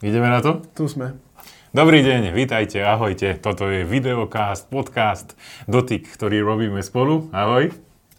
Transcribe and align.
Ideme 0.00 0.32
na 0.32 0.40
to? 0.40 0.64
Tu 0.72 0.88
sme. 0.88 1.12
Dobrý 1.76 2.00
deň, 2.00 2.32
vítajte, 2.32 2.80
ahojte. 2.80 3.36
Toto 3.36 3.68
je 3.68 3.84
videokast, 3.84 4.72
podcast, 4.72 5.36
dotyk, 5.68 6.08
ktorý 6.16 6.40
robíme 6.40 6.80
spolu. 6.80 7.28
Ahoj. 7.36 7.68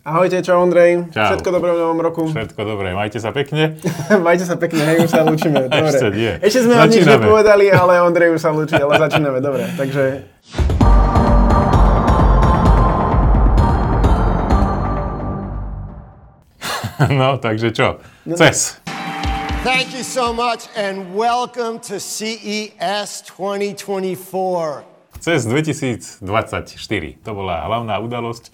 Ahojte, 0.06 0.46
čau 0.46 0.62
Ondrej. 0.62 1.10
Čau. 1.10 1.34
Všetko 1.34 1.50
dobré 1.50 1.74
v 1.74 1.82
novom 1.82 1.98
roku. 1.98 2.30
Všetko 2.30 2.62
dobré, 2.70 2.94
majte 2.94 3.18
sa 3.18 3.34
pekne. 3.34 3.82
Majte 4.30 4.46
sa 4.46 4.62
pekne, 4.62 4.86
hej, 4.86 5.10
už 5.10 5.10
sa 5.10 5.26
lúčime. 5.26 5.66
Dobre. 5.74 5.90
Ešte 5.90 6.08
nie. 6.14 6.38
Ešte 6.38 6.70
sme 6.70 6.78
vám 6.78 6.86
nič 6.86 7.02
nepovedali, 7.02 7.74
ale 7.74 7.98
Ondrej 8.06 8.38
už 8.38 8.42
sa 8.46 8.54
lúči, 8.54 8.78
ale 8.78 9.02
začíname. 9.02 9.42
Dobre, 9.42 9.66
takže 9.74 10.22
No, 17.10 17.42
takže 17.42 17.74
čo? 17.74 17.98
No, 18.30 18.38
Cez. 18.38 18.78
Thank 19.62 19.94
you 19.94 20.02
so 20.02 20.34
much 20.34 20.74
and 20.74 21.14
welcome 21.14 21.78
to 21.86 22.02
CES 22.02 23.22
2024. 23.38 24.18
Cez 25.22 25.46
2024. 25.46 26.18
To 27.22 27.32
bola 27.38 27.70
hlavná 27.70 28.02
udalosť, 28.02 28.50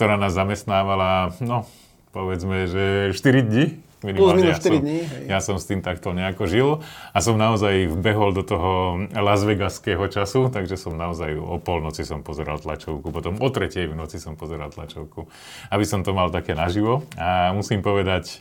ktorá 0.00 0.16
nás 0.16 0.32
zamestnávala, 0.32 1.36
no, 1.44 1.68
povedzme, 2.08 2.72
že 2.72 3.12
4 3.12 3.52
dní. 3.52 3.84
Plus 4.00 4.32
minus 4.32 4.56
ja 4.56 4.56
4 4.56 4.64
som, 4.64 4.80
dní, 4.80 4.98
hej. 5.04 5.22
Ja 5.28 5.44
som 5.44 5.60
s 5.60 5.68
tým 5.68 5.84
takto 5.84 6.16
nejako 6.16 6.48
žil 6.48 6.68
a 7.12 7.18
som 7.20 7.36
naozaj 7.36 7.92
vbehol 7.92 8.32
do 8.32 8.40
toho 8.40 8.96
Las 9.12 9.44
Vegaského 9.44 10.08
času, 10.08 10.48
takže 10.48 10.80
som 10.80 10.96
naozaj 10.96 11.36
o 11.36 11.60
polnoci 11.60 12.00
som 12.00 12.24
pozeral 12.24 12.56
tlačovku, 12.56 13.12
potom 13.12 13.36
o 13.44 13.48
tretej 13.52 13.92
v 13.92 13.96
noci 13.96 14.16
som 14.16 14.40
pozeral 14.40 14.72
tlačovku, 14.72 15.28
aby 15.68 15.84
som 15.84 16.00
to 16.00 16.16
mal 16.16 16.32
také 16.32 16.56
naživo. 16.56 17.04
A 17.20 17.52
musím 17.52 17.84
povedať, 17.84 18.40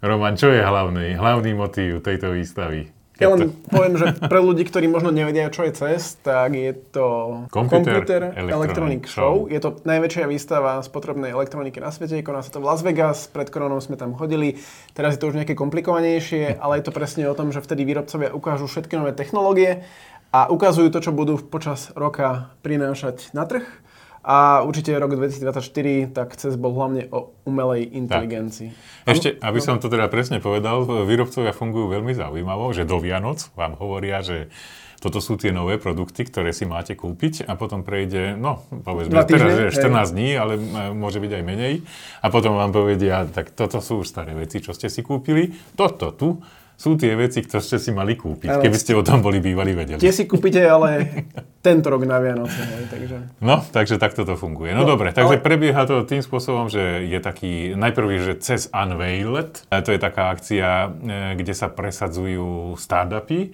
Roman, 0.00 0.36
čo 0.36 0.48
je 0.48 0.64
hlavný, 0.64 1.16
hlavný 1.16 1.52
motív 1.52 2.00
tejto 2.00 2.32
výstavy? 2.32 2.88
ja 3.20 3.28
len 3.28 3.52
poviem, 3.68 4.00
že 4.00 4.16
pre 4.16 4.40
ľudí, 4.40 4.64
ktorí 4.64 4.88
možno 4.88 5.12
nevedia, 5.12 5.52
čo 5.52 5.68
je 5.68 5.76
CES, 5.76 6.24
tak 6.24 6.56
je 6.56 6.72
to 6.72 7.04
Computer 7.52 8.00
Computer 8.00 8.20
Electronic 8.32 9.04
Show. 9.04 9.44
Show. 9.44 9.52
Je 9.52 9.60
to 9.60 9.76
najväčšia 9.84 10.24
výstava 10.24 10.80
spotrebnej 10.80 11.36
elektroniky 11.36 11.76
na 11.84 11.92
svete. 11.92 12.24
Koná 12.24 12.40
sa 12.40 12.48
to 12.48 12.64
v 12.64 12.72
Las 12.72 12.80
Vegas, 12.80 13.28
pred 13.28 13.52
koronou 13.52 13.76
sme 13.84 14.00
tam 14.00 14.16
chodili. 14.16 14.56
Teraz 14.96 15.14
je 15.14 15.20
to 15.20 15.28
už 15.28 15.36
nejaké 15.36 15.52
komplikovanejšie, 15.52 16.56
ale 16.56 16.80
je 16.80 16.84
to 16.88 16.96
presne 16.96 17.28
o 17.28 17.36
tom, 17.36 17.52
že 17.52 17.60
vtedy 17.60 17.84
výrobcovia 17.84 18.32
ukážu 18.32 18.64
všetky 18.64 18.96
nové 18.96 19.12
technológie 19.12 19.84
a 20.32 20.48
ukazujú 20.48 20.88
to, 20.88 21.04
čo 21.04 21.12
budú 21.12 21.36
počas 21.44 21.92
roka 21.92 22.56
prinášať 22.64 23.36
na 23.36 23.44
trh. 23.44 23.68
A 24.20 24.60
určite 24.68 24.92
rok 25.00 25.16
2024, 25.16 26.12
tak 26.12 26.36
CES 26.36 26.60
bol 26.60 26.76
hlavne 26.76 27.08
o 27.08 27.32
umelej 27.48 27.88
inteligencii. 27.88 28.68
Ešte, 29.08 29.40
aby 29.40 29.58
som 29.64 29.80
to 29.80 29.88
teda 29.88 30.12
presne 30.12 30.44
povedal, 30.44 30.84
výrobcovia 31.08 31.56
fungujú 31.56 31.88
veľmi 31.88 32.12
zaujímavo, 32.12 32.68
že 32.76 32.84
do 32.84 33.00
Vianoc 33.00 33.48
vám 33.56 33.80
hovoria, 33.80 34.20
že 34.20 34.52
toto 35.00 35.24
sú 35.24 35.40
tie 35.40 35.48
nové 35.48 35.80
produkty, 35.80 36.28
ktoré 36.28 36.52
si 36.52 36.68
máte 36.68 36.92
kúpiť 36.92 37.48
a 37.48 37.56
potom 37.56 37.80
prejde, 37.80 38.36
no, 38.36 38.68
povedzme, 38.84 39.24
týždne, 39.24 39.32
teraz 39.32 39.52
je 39.56 39.66
hej. 39.72 40.12
14 40.12 40.12
dní, 40.12 40.30
ale 40.36 40.52
e, 40.60 40.62
môže 40.92 41.16
byť 41.24 41.32
aj 41.40 41.42
menej. 41.42 41.74
A 42.20 42.28
potom 42.28 42.52
vám 42.60 42.68
povedia, 42.68 43.24
tak 43.24 43.56
toto 43.56 43.80
sú 43.80 44.04
už 44.04 44.12
staré 44.12 44.36
veci, 44.36 44.60
čo 44.60 44.76
ste 44.76 44.92
si 44.92 45.00
kúpili, 45.00 45.56
toto 45.72 46.12
tu 46.12 46.44
sú 46.80 46.96
tie 46.96 47.12
veci, 47.12 47.44
ktoré 47.44 47.60
ste 47.60 47.76
si 47.76 47.92
mali 47.92 48.16
kúpiť, 48.16 48.56
keby 48.56 48.72
ste 48.74 48.96
o 48.96 49.04
tom 49.04 49.20
boli 49.20 49.36
bývali 49.36 49.76
vedeli. 49.76 50.00
Tie 50.00 50.16
si 50.16 50.24
kúpite 50.24 50.64
ale 50.64 51.12
tento 51.60 51.92
rok 51.92 52.08
na 52.08 52.16
Vianoce, 52.16 52.56
hej, 52.56 52.88
takže... 52.88 53.16
No, 53.44 53.60
takže 53.60 54.00
takto 54.00 54.24
to 54.24 54.32
funguje. 54.32 54.72
No, 54.72 54.88
No, 54.88 54.96
dobre, 54.96 55.12
takže 55.12 55.36
ale- 55.36 55.44
prebieha 55.44 55.84
to 55.84 56.08
tým 56.08 56.24
spôsobom, 56.24 56.72
že 56.72 57.04
je 57.04 57.20
taký, 57.20 57.76
najprv 57.76 58.06
je, 58.16 58.20
že 58.24 58.34
cez 58.40 58.60
Unveiled, 58.72 59.60
to 59.68 59.90
je 59.92 60.00
taká 60.00 60.32
akcia, 60.32 60.68
e, 60.88 60.88
kde 61.36 61.52
sa 61.52 61.68
presadzujú 61.68 62.80
startupy. 62.80 63.52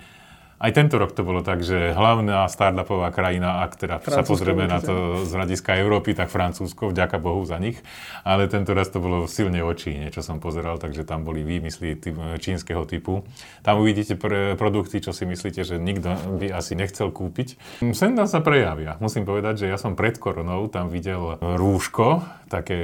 Aj 0.57 0.73
tento 0.73 0.97
rok 0.97 1.13
to 1.13 1.21
bolo 1.21 1.45
tak, 1.45 1.61
že 1.61 1.93
hlavná 1.93 2.49
startupová 2.49 3.13
krajina, 3.13 3.61
ak 3.69 3.77
teda 3.77 4.01
sa 4.01 4.25
pozrieme 4.25 4.65
na 4.65 4.81
to 4.81 5.29
z 5.29 5.33
hľadiska 5.37 5.77
Európy, 5.77 6.17
tak 6.17 6.33
Francúzsko, 6.33 6.89
vďaka 6.97 7.21
Bohu 7.21 7.45
za 7.45 7.61
nich. 7.61 7.77
Ale 8.25 8.49
tento 8.49 8.73
raz 8.73 8.89
to 8.89 8.97
bolo 8.97 9.29
silne 9.29 9.61
o 9.61 9.73
Číne, 9.77 10.09
čo 10.09 10.25
som 10.25 10.41
pozeral, 10.41 10.81
takže 10.81 11.05
tam 11.05 11.29
boli 11.29 11.45
výmysly 11.45 12.01
čínskeho 12.41 12.89
typu. 12.89 13.29
Tam 13.61 13.85
uvidíte 13.85 14.17
pre 14.17 14.57
produkty, 14.57 15.05
čo 15.05 15.13
si 15.13 15.29
myslíte, 15.29 15.61
že 15.61 15.77
nikto 15.77 16.17
by 16.41 16.49
asi 16.57 16.73
nechcel 16.73 17.13
kúpiť. 17.13 17.61
Sem 17.93 18.17
tam 18.17 18.25
sa 18.25 18.41
prejavia. 18.41 18.97
Musím 18.97 19.29
povedať, 19.29 19.61
že 19.61 19.67
ja 19.69 19.77
som 19.77 19.93
pred 19.93 20.17
koronou 20.17 20.73
tam 20.73 20.89
videl 20.89 21.37
rúško, 21.37 22.25
také 22.47 22.79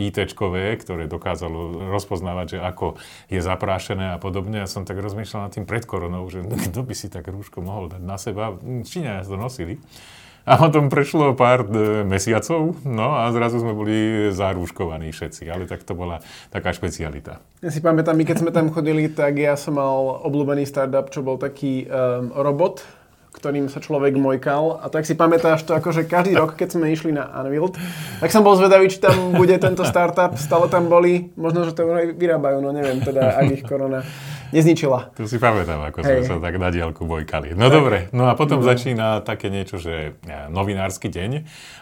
ITčkové, 0.00 0.74
ktoré 0.80 1.04
dokázalo 1.06 1.92
rozpoznávať, 1.92 2.56
že 2.56 2.58
ako 2.58 2.96
je 3.28 3.38
zaprášené 3.38 4.16
a 4.16 4.18
podobne. 4.18 4.64
Ja 4.64 4.68
som 4.68 4.88
tak 4.88 4.98
rozmýšľal 4.98 5.46
nad 5.46 5.52
tým 5.52 5.68
pred 5.68 5.84
koronou, 5.84 6.24
že 6.26 6.40
kto 6.40 6.80
by 6.82 6.94
si 6.96 7.03
tak 7.08 7.28
rúško 7.28 7.64
mohol 7.64 7.88
dať 7.90 8.02
na 8.02 8.16
seba. 8.20 8.54
Číňania 8.60 9.24
to 9.24 9.38
nosili. 9.40 9.80
A 10.44 10.60
potom 10.60 10.92
prešlo 10.92 11.32
pár 11.32 11.64
e, 11.64 12.04
mesiacov, 12.04 12.76
no 12.84 13.16
a 13.16 13.32
zrazu 13.32 13.64
sme 13.64 13.72
boli 13.72 14.28
zarúškovaní 14.28 15.08
všetci, 15.08 15.48
ale 15.48 15.64
tak 15.64 15.88
to 15.88 15.96
bola 15.96 16.20
taká 16.52 16.68
špecialita. 16.76 17.40
Ja 17.64 17.72
si 17.72 17.80
pamätám, 17.80 18.12
my 18.12 18.28
keď 18.28 18.44
sme 18.44 18.50
tam 18.52 18.68
chodili, 18.68 19.08
tak 19.08 19.40
ja 19.40 19.56
som 19.56 19.80
mal 19.80 20.20
obľúbený 20.20 20.68
startup, 20.68 21.08
čo 21.08 21.24
bol 21.24 21.40
taký 21.40 21.88
um, 21.88 22.28
robot, 22.36 22.84
ktorým 23.34 23.72
sa 23.72 23.80
človek 23.80 24.20
mojkal. 24.20 24.84
A 24.84 24.92
tak 24.92 25.08
si 25.08 25.16
pamätáš 25.16 25.64
to, 25.64 25.72
akože 25.72 26.04
každý 26.04 26.36
rok, 26.36 26.60
keď 26.60 26.76
sme 26.76 26.92
išli 26.92 27.16
na 27.16 27.24
Unwield, 27.40 27.80
tak 28.20 28.28
som 28.28 28.44
bol 28.44 28.52
zvedavý, 28.60 28.92
či 28.92 29.00
tam 29.00 29.32
bude 29.32 29.56
tento 29.56 29.80
startup, 29.88 30.36
stále 30.36 30.68
tam 30.68 30.92
boli, 30.92 31.32
možno, 31.40 31.64
že 31.64 31.72
to 31.72 31.88
aj 31.88 32.20
vyrábajú, 32.20 32.60
no 32.60 32.68
neviem 32.68 33.00
teda, 33.00 33.40
ak 33.40 33.48
ich 33.48 33.64
korona 33.64 34.04
nezničila. 34.54 35.12
Tu 35.18 35.26
si 35.26 35.42
pamätám, 35.42 35.82
ako 35.90 36.06
sme 36.06 36.22
Hej. 36.22 36.30
sa 36.30 36.38
tak 36.38 36.54
na 36.62 36.70
diálku 36.70 37.02
bojkali. 37.02 37.58
No 37.58 37.66
dobre, 37.66 38.06
no 38.14 38.30
a 38.30 38.38
potom 38.38 38.62
začína 38.62 39.26
také 39.26 39.50
niečo, 39.50 39.82
že 39.82 40.14
e, 40.14 40.32
novinársky 40.54 41.10
deň 41.10 41.30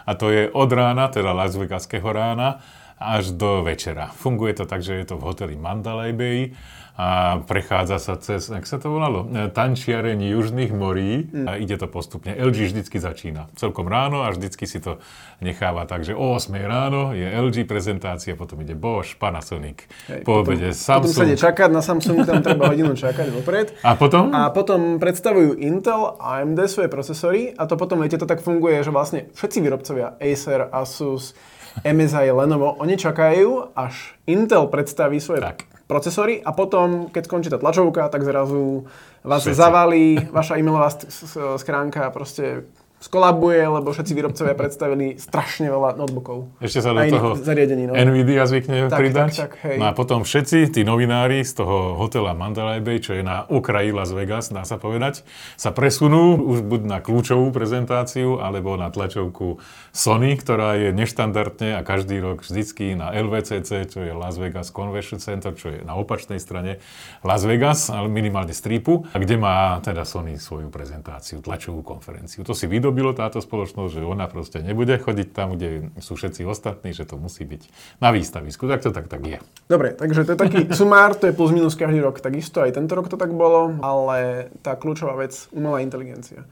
a 0.09 0.11
to 0.17 0.33
je 0.33 0.49
od 0.49 0.69
rána, 0.73 1.13
teda 1.13 1.29
Las 1.31 1.53
Vegaského 1.53 2.09
rána, 2.09 2.65
až 2.99 3.33
do 3.33 3.63
večera. 3.63 4.11
Funguje 4.13 4.53
to 4.53 4.65
tak, 4.65 4.81
že 4.81 4.95
je 4.99 5.05
to 5.05 5.15
v 5.17 5.25
hoteli 5.25 5.55
Mandalay 5.55 6.13
Bay 6.13 6.53
a 6.93 7.41
prechádza 7.49 7.97
sa 7.97 8.13
cez, 8.21 8.53
jak 8.53 8.69
sa 8.69 8.77
to 8.77 8.93
volalo, 8.93 9.25
E, 9.25 9.49
tančiareň 9.49 10.29
južných 10.29 10.69
morí 10.69 11.25
a 11.49 11.57
ide 11.57 11.73
to 11.73 11.89
postupne. 11.89 12.37
LG 12.37 12.69
vždycky 12.69 13.01
začína 13.01 13.49
celkom 13.57 13.89
ráno 13.89 14.21
a 14.21 14.29
vždycky 14.29 14.69
si 14.69 14.77
to 14.77 15.01
necháva 15.41 15.89
tak, 15.89 16.05
že 16.05 16.13
o 16.13 16.37
8 16.37 16.53
ráno 16.53 17.17
je 17.17 17.25
LG 17.25 17.65
prezentácia, 17.65 18.37
potom 18.37 18.61
ide 18.61 18.77
Bosch, 18.77 19.17
Panasonic, 19.17 19.89
Hej, 20.05 20.21
po 20.21 20.45
obede 20.45 20.69
Potom 20.69 21.09
sa 21.09 21.25
ide 21.25 21.33
Samsung. 21.33 21.41
čakať, 21.41 21.69
na 21.73 21.81
Samsung 21.81 22.17
tam 22.29 22.45
treba 22.45 22.69
hodinu 22.69 22.93
čakať 22.93 23.27
vopred. 23.33 23.73
A 23.81 23.97
potom? 23.97 24.29
A 24.29 24.53
potom 24.53 25.01
predstavujú 25.01 25.57
Intel 25.57 26.13
a 26.21 26.45
AMD 26.45 26.69
svoje 26.69 26.93
procesory 26.93 27.57
a 27.57 27.65
to 27.65 27.73
potom, 27.73 28.05
viete, 28.05 28.21
to 28.21 28.29
tak 28.29 28.45
funguje, 28.45 28.85
že 28.85 28.93
vlastne 28.93 29.33
všetci 29.33 29.57
výrobcovia, 29.65 30.13
Acer, 30.21 30.69
Asus, 30.69 31.33
MSI, 31.81 32.29
Lenovo, 32.29 32.77
oni 32.77 32.93
čakajú, 32.93 33.73
až 33.73 34.13
Intel 34.23 34.69
predstaví 34.69 35.17
svoje 35.17 35.41
Tak. 35.41 35.65
procesory 35.83 36.37
a 36.37 36.51
potom, 36.51 37.09
keď 37.09 37.23
skončí 37.25 37.49
tá 37.49 37.57
tlačovka, 37.57 38.05
tak 38.07 38.21
zrazu 38.21 38.85
vás 39.21 39.41
Všetci. 39.41 39.57
zavalí 39.57 40.05
vaša 40.29 40.55
e-mailová 40.55 40.87
st- 40.87 41.09
s- 41.09 41.57
schránka 41.57 42.07
proste 42.09 42.69
skolabuje, 43.03 43.59
lebo 43.67 43.91
všetci 43.91 44.15
výrobcovia 44.15 44.55
predstavili 44.55 45.19
strašne 45.19 45.67
veľa 45.67 45.99
notebookov. 45.99 46.55
Ešte 46.63 46.79
sa 46.79 46.95
do 46.95 47.03
toho 47.03 47.27
zariadení, 47.35 47.91
no. 47.91 47.93
Nvidia 47.99 48.47
zvykne 48.47 48.87
Tak, 48.87 48.99
pridať. 48.99 49.31
tak, 49.35 49.51
tak, 49.59 49.67
hej. 49.67 49.77
no 49.83 49.91
a 49.91 49.91
potom 49.91 50.23
všetci 50.23 50.71
tí 50.71 50.87
novinári 50.87 51.43
z 51.43 51.51
toho 51.59 51.99
hotela 51.99 52.31
Mandalay 52.31 52.79
Bay, 52.79 53.03
čo 53.03 53.11
je 53.11 53.19
na 53.19 53.43
okraji 53.51 53.91
Las 53.91 54.15
Vegas, 54.15 54.55
dá 54.55 54.63
sa 54.63 54.79
povedať, 54.79 55.27
sa 55.59 55.75
presunú 55.75 56.39
už 56.39 56.63
buď 56.63 56.81
na 56.87 56.97
kľúčovú 57.03 57.51
prezentáciu, 57.51 58.39
alebo 58.39 58.79
na 58.79 58.87
tlačovku 58.87 59.59
Sony, 59.91 60.39
ktorá 60.39 60.79
je 60.79 60.95
neštandardne 60.95 61.75
a 61.75 61.81
každý 61.83 62.23
rok 62.23 62.47
vždycky 62.47 62.95
na 62.95 63.11
LVCC, 63.11 63.91
čo 63.91 63.99
je 63.99 64.15
Las 64.15 64.39
Vegas 64.39 64.71
Convention 64.71 65.19
Center, 65.19 65.51
čo 65.51 65.75
je 65.75 65.83
na 65.83 65.99
opačnej 65.99 66.39
strane 66.39 66.79
Las 67.25 67.43
Vegas, 67.43 67.91
ale 67.91 68.07
minimálne 68.07 68.55
stripu, 68.55 69.03
a 69.11 69.17
kde 69.19 69.35
má 69.35 69.81
teda 69.83 70.07
Sony 70.07 70.39
svoju 70.39 70.71
prezentáciu, 70.71 71.43
tlačovú 71.43 71.83
konferenciu. 71.83 72.45
To 72.47 72.55
si 72.55 72.69
vydobilo 72.93 73.17
táto 73.17 73.41
spoločnosť, 73.41 73.97
že 73.97 74.01
ona 74.05 74.29
proste 74.29 74.61
nebude 74.61 74.93
chodiť 74.93 75.33
tam, 75.33 75.57
kde 75.57 75.89
sú 75.97 76.13
všetci 76.13 76.45
ostatní, 76.45 76.93
že 76.93 77.09
to 77.09 77.17
musí 77.17 77.41
byť 77.41 77.65
na 77.97 78.13
výstavisku. 78.13 78.69
Tak 78.69 78.85
to 78.85 78.93
tak, 78.93 79.09
tak 79.09 79.25
je. 79.25 79.41
Dobre, 79.65 79.97
takže 79.97 80.29
to 80.29 80.37
je 80.37 80.39
taký 80.39 80.59
sumár, 80.77 81.17
to 81.17 81.25
je 81.25 81.33
plus 81.33 81.49
minus 81.49 81.73
každý 81.73 82.05
rok. 82.05 82.21
Takisto 82.21 82.61
aj 82.61 82.77
tento 82.77 82.93
rok 82.93 83.09
to 83.09 83.17
tak 83.17 83.33
bolo, 83.33 83.73
ale 83.81 84.53
tá 84.61 84.77
kľúčová 84.77 85.17
vec, 85.17 85.33
umelá 85.49 85.81
inteligencia. 85.81 86.45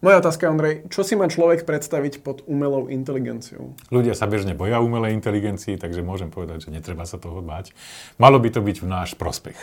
Moja 0.00 0.22
otázka, 0.22 0.48
Andrej, 0.48 0.88
čo 0.88 1.04
si 1.04 1.12
má 1.12 1.28
človek 1.28 1.68
predstaviť 1.68 2.24
pod 2.24 2.40
umelou 2.48 2.88
inteligenciou? 2.88 3.76
Ľudia 3.92 4.16
sa 4.16 4.24
bežne 4.24 4.56
boja 4.56 4.80
umelej 4.80 5.12
inteligencii, 5.12 5.76
takže 5.76 6.00
môžem 6.00 6.32
povedať, 6.32 6.64
že 6.64 6.72
netreba 6.72 7.04
sa 7.04 7.20
toho 7.20 7.44
báť. 7.44 7.76
Malo 8.16 8.40
by 8.40 8.48
to 8.48 8.64
byť 8.64 8.80
v 8.80 8.86
náš 8.88 9.12
prospech. 9.20 9.58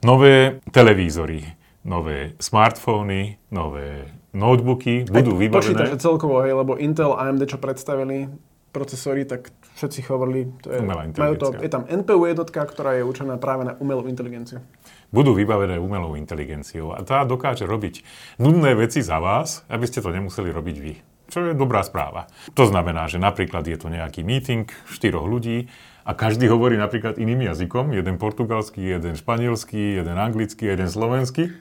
Nové 0.00 0.64
televízory, 0.72 1.44
nové 1.84 2.32
smartfóny, 2.40 3.36
nové 3.52 4.19
notebooky 4.32 5.06
budú 5.06 5.34
Počítače 5.34 5.72
vybavené. 5.74 5.98
celkovo, 5.98 6.42
hej, 6.46 6.54
lebo 6.54 6.78
Intel 6.78 7.14
AMD, 7.14 7.46
čo 7.50 7.58
predstavili 7.58 8.30
procesory, 8.70 9.26
tak 9.26 9.50
všetci 9.74 10.06
hovorili, 10.06 10.46
to 10.62 10.70
je, 10.70 10.80
majú 11.18 11.34
to, 11.34 11.48
je 11.58 11.70
tam 11.70 11.82
NPU 11.90 12.22
jednotka, 12.30 12.62
ktorá 12.62 12.94
je 12.94 13.02
určená 13.02 13.34
práve 13.34 13.66
na 13.66 13.74
umelú 13.82 14.06
inteligenciu. 14.06 14.62
budú 15.10 15.34
vybavené 15.34 15.82
umelou 15.82 16.14
inteligenciou 16.14 16.94
a 16.94 17.02
tá 17.02 17.26
dokáže 17.26 17.66
robiť 17.66 18.06
nudné 18.38 18.78
veci 18.78 19.02
za 19.02 19.18
vás, 19.18 19.66
aby 19.66 19.84
ste 19.90 19.98
to 19.98 20.14
nemuseli 20.14 20.54
robiť 20.54 20.76
vy. 20.78 20.94
Čo 21.30 21.50
je 21.50 21.54
dobrá 21.54 21.86
správa. 21.86 22.26
To 22.58 22.66
znamená, 22.66 23.06
že 23.06 23.22
napríklad 23.22 23.62
je 23.62 23.78
to 23.78 23.86
nejaký 23.86 24.26
meeting 24.26 24.66
štyroch 24.90 25.26
ľudí 25.26 25.70
a 26.02 26.10
každý 26.10 26.50
hovorí 26.50 26.74
napríklad 26.74 27.22
iným 27.22 27.46
jazykom. 27.46 27.94
Jeden 27.94 28.18
portugalský, 28.18 28.82
jeden 28.82 29.14
španielský, 29.14 30.02
jeden 30.02 30.18
anglický, 30.18 30.74
jeden 30.74 30.90
slovenský. 30.90 31.54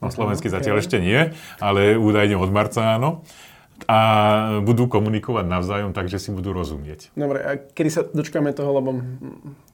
No 0.00 0.08
slovenský 0.08 0.48
okay. 0.48 0.56
zatiaľ 0.56 0.80
ešte 0.80 0.96
nie, 0.96 1.32
ale 1.60 2.00
údajne 2.00 2.40
od 2.40 2.48
marca 2.48 2.96
áno 2.96 3.20
a 3.88 3.98
budú 4.60 4.88
komunikovať 4.92 5.44
navzájom 5.48 5.96
tak, 5.96 6.12
že 6.12 6.20
si 6.20 6.28
budú 6.32 6.52
rozumieť. 6.52 7.12
Dobre, 7.16 7.38
a 7.40 7.50
kedy 7.56 7.88
sa 7.88 8.02
dočkáme 8.04 8.52
toho, 8.52 8.76
lebo 8.76 9.00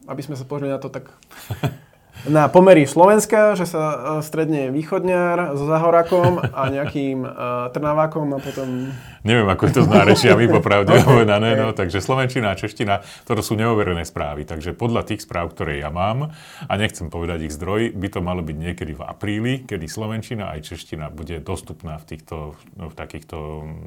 aby 0.06 0.23
sme 0.23 0.38
sa 0.38 0.46
pozreli 0.46 0.70
na 0.70 0.78
to 0.78 0.90
tak 0.90 1.11
na 2.24 2.48
pomery 2.48 2.88
Slovenska, 2.88 3.52
že 3.54 3.68
sa 3.68 3.82
e, 3.82 3.96
stredne 4.24 4.72
východňar 4.72 5.52
so 5.54 5.68
Zahorakom 5.68 6.40
a 6.40 6.62
nejakým 6.72 7.22
uh, 7.22 7.68
Trnavákom 7.70 8.32
a 8.34 8.38
potom... 8.40 8.90
Neviem, 9.26 9.46
ako 9.50 9.62
je 9.66 9.72
to 9.74 9.82
s 9.84 9.90
nárečiami, 9.90 10.44
popravde 10.62 10.94
okay, 10.94 11.04
povedané, 11.04 11.54
okay. 11.54 11.62
no, 11.62 11.74
takže 11.74 11.98
Slovenčina 11.98 12.54
a 12.54 12.58
Čeština, 12.58 13.02
to 13.26 13.42
sú 13.42 13.58
neoverené 13.58 14.06
správy, 14.06 14.46
takže 14.46 14.72
podľa 14.72 15.02
tých 15.06 15.26
správ, 15.26 15.50
ktoré 15.52 15.82
ja 15.82 15.90
mám, 15.90 16.30
a 16.66 16.72
nechcem 16.78 17.10
povedať 17.10 17.50
ich 17.50 17.54
zdroj, 17.54 17.92
by 17.94 18.08
to 18.08 18.20
malo 18.22 18.40
byť 18.40 18.56
niekedy 18.56 18.92
v 18.94 19.02
apríli, 19.02 19.52
kedy 19.66 19.86
Slovenčina 19.90 20.54
aj 20.54 20.70
Čeština 20.72 21.10
bude 21.10 21.42
dostupná 21.42 21.98
v 21.98 22.04
týchto, 22.16 22.54
no, 22.78 22.86
v 22.90 22.94
takýchto 22.94 23.36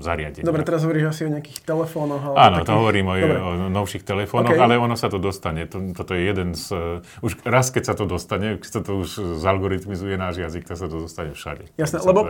zariadeniach. 0.03 0.47
Dobre, 0.47 0.67
teraz 0.67 0.83
hovoríš 0.83 1.15
asi 1.15 1.21
o 1.27 1.29
nejakých 1.31 1.59
telefónoch. 1.63 2.35
Áno, 2.35 2.61
takých... 2.61 2.67
to 2.67 2.73
hovorím 2.75 3.07
o, 3.07 3.15
o 3.15 3.51
novších 3.71 4.03
telefónoch, 4.03 4.55
okay. 4.55 4.63
ale 4.63 4.75
ono 4.75 4.99
sa 4.99 5.07
to 5.07 5.17
dostane. 5.23 5.63
To, 5.71 5.95
toto 5.95 6.11
je 6.13 6.21
jeden 6.27 6.51
z... 6.53 6.99
Už 7.23 7.39
raz, 7.47 7.71
keď 7.71 7.83
sa 7.91 7.95
to 7.95 8.03
dostane, 8.03 8.18
dostane, 8.19 8.59
keď 8.59 8.69
sa 8.69 8.81
to 8.83 8.99
už 8.99 9.39
zalgoritmizuje 9.39 10.19
náš 10.19 10.43
jazyk, 10.43 10.67
tak 10.67 10.75
sa 10.75 10.91
to 10.91 11.07
dostane 11.07 11.31
všade. 11.31 11.71
Jasné, 11.79 12.03
lebo 12.03 12.27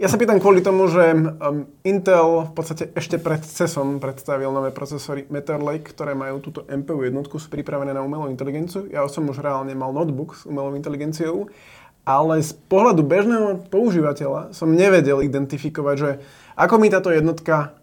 ja 0.00 0.08
sa 0.08 0.16
pýtam 0.16 0.40
kvôli 0.40 0.64
tomu, 0.64 0.88
že 0.88 1.12
um, 1.12 1.68
Intel 1.84 2.48
v 2.48 2.52
podstate 2.56 2.88
ešte 2.96 3.20
pred 3.20 3.44
CESom 3.44 4.00
predstavil 4.00 4.48
nové 4.48 4.72
procesory 4.72 5.28
Meteor 5.28 5.60
Lake, 5.60 5.92
ktoré 5.92 6.16
majú 6.16 6.40
túto 6.40 6.64
MPU 6.64 7.04
jednotku, 7.04 7.36
sú 7.36 7.52
pripravené 7.52 7.92
na 7.92 8.00
umelú 8.00 8.32
inteligenciu. 8.32 8.88
Ja 8.88 9.04
som 9.12 9.28
už 9.28 9.44
reálne 9.44 9.76
mal 9.76 9.92
notebook 9.92 10.32
s 10.32 10.48
umelou 10.48 10.72
inteligenciou, 10.72 11.52
ale 12.08 12.40
z 12.40 12.56
pohľadu 12.72 13.04
bežného 13.04 13.68
používateľa 13.68 14.56
som 14.56 14.72
nevedel 14.72 15.20
identifikovať, 15.20 15.96
že 16.00 16.10
ako 16.56 16.74
mi 16.80 16.88
táto 16.88 17.12
jednotka 17.12 17.76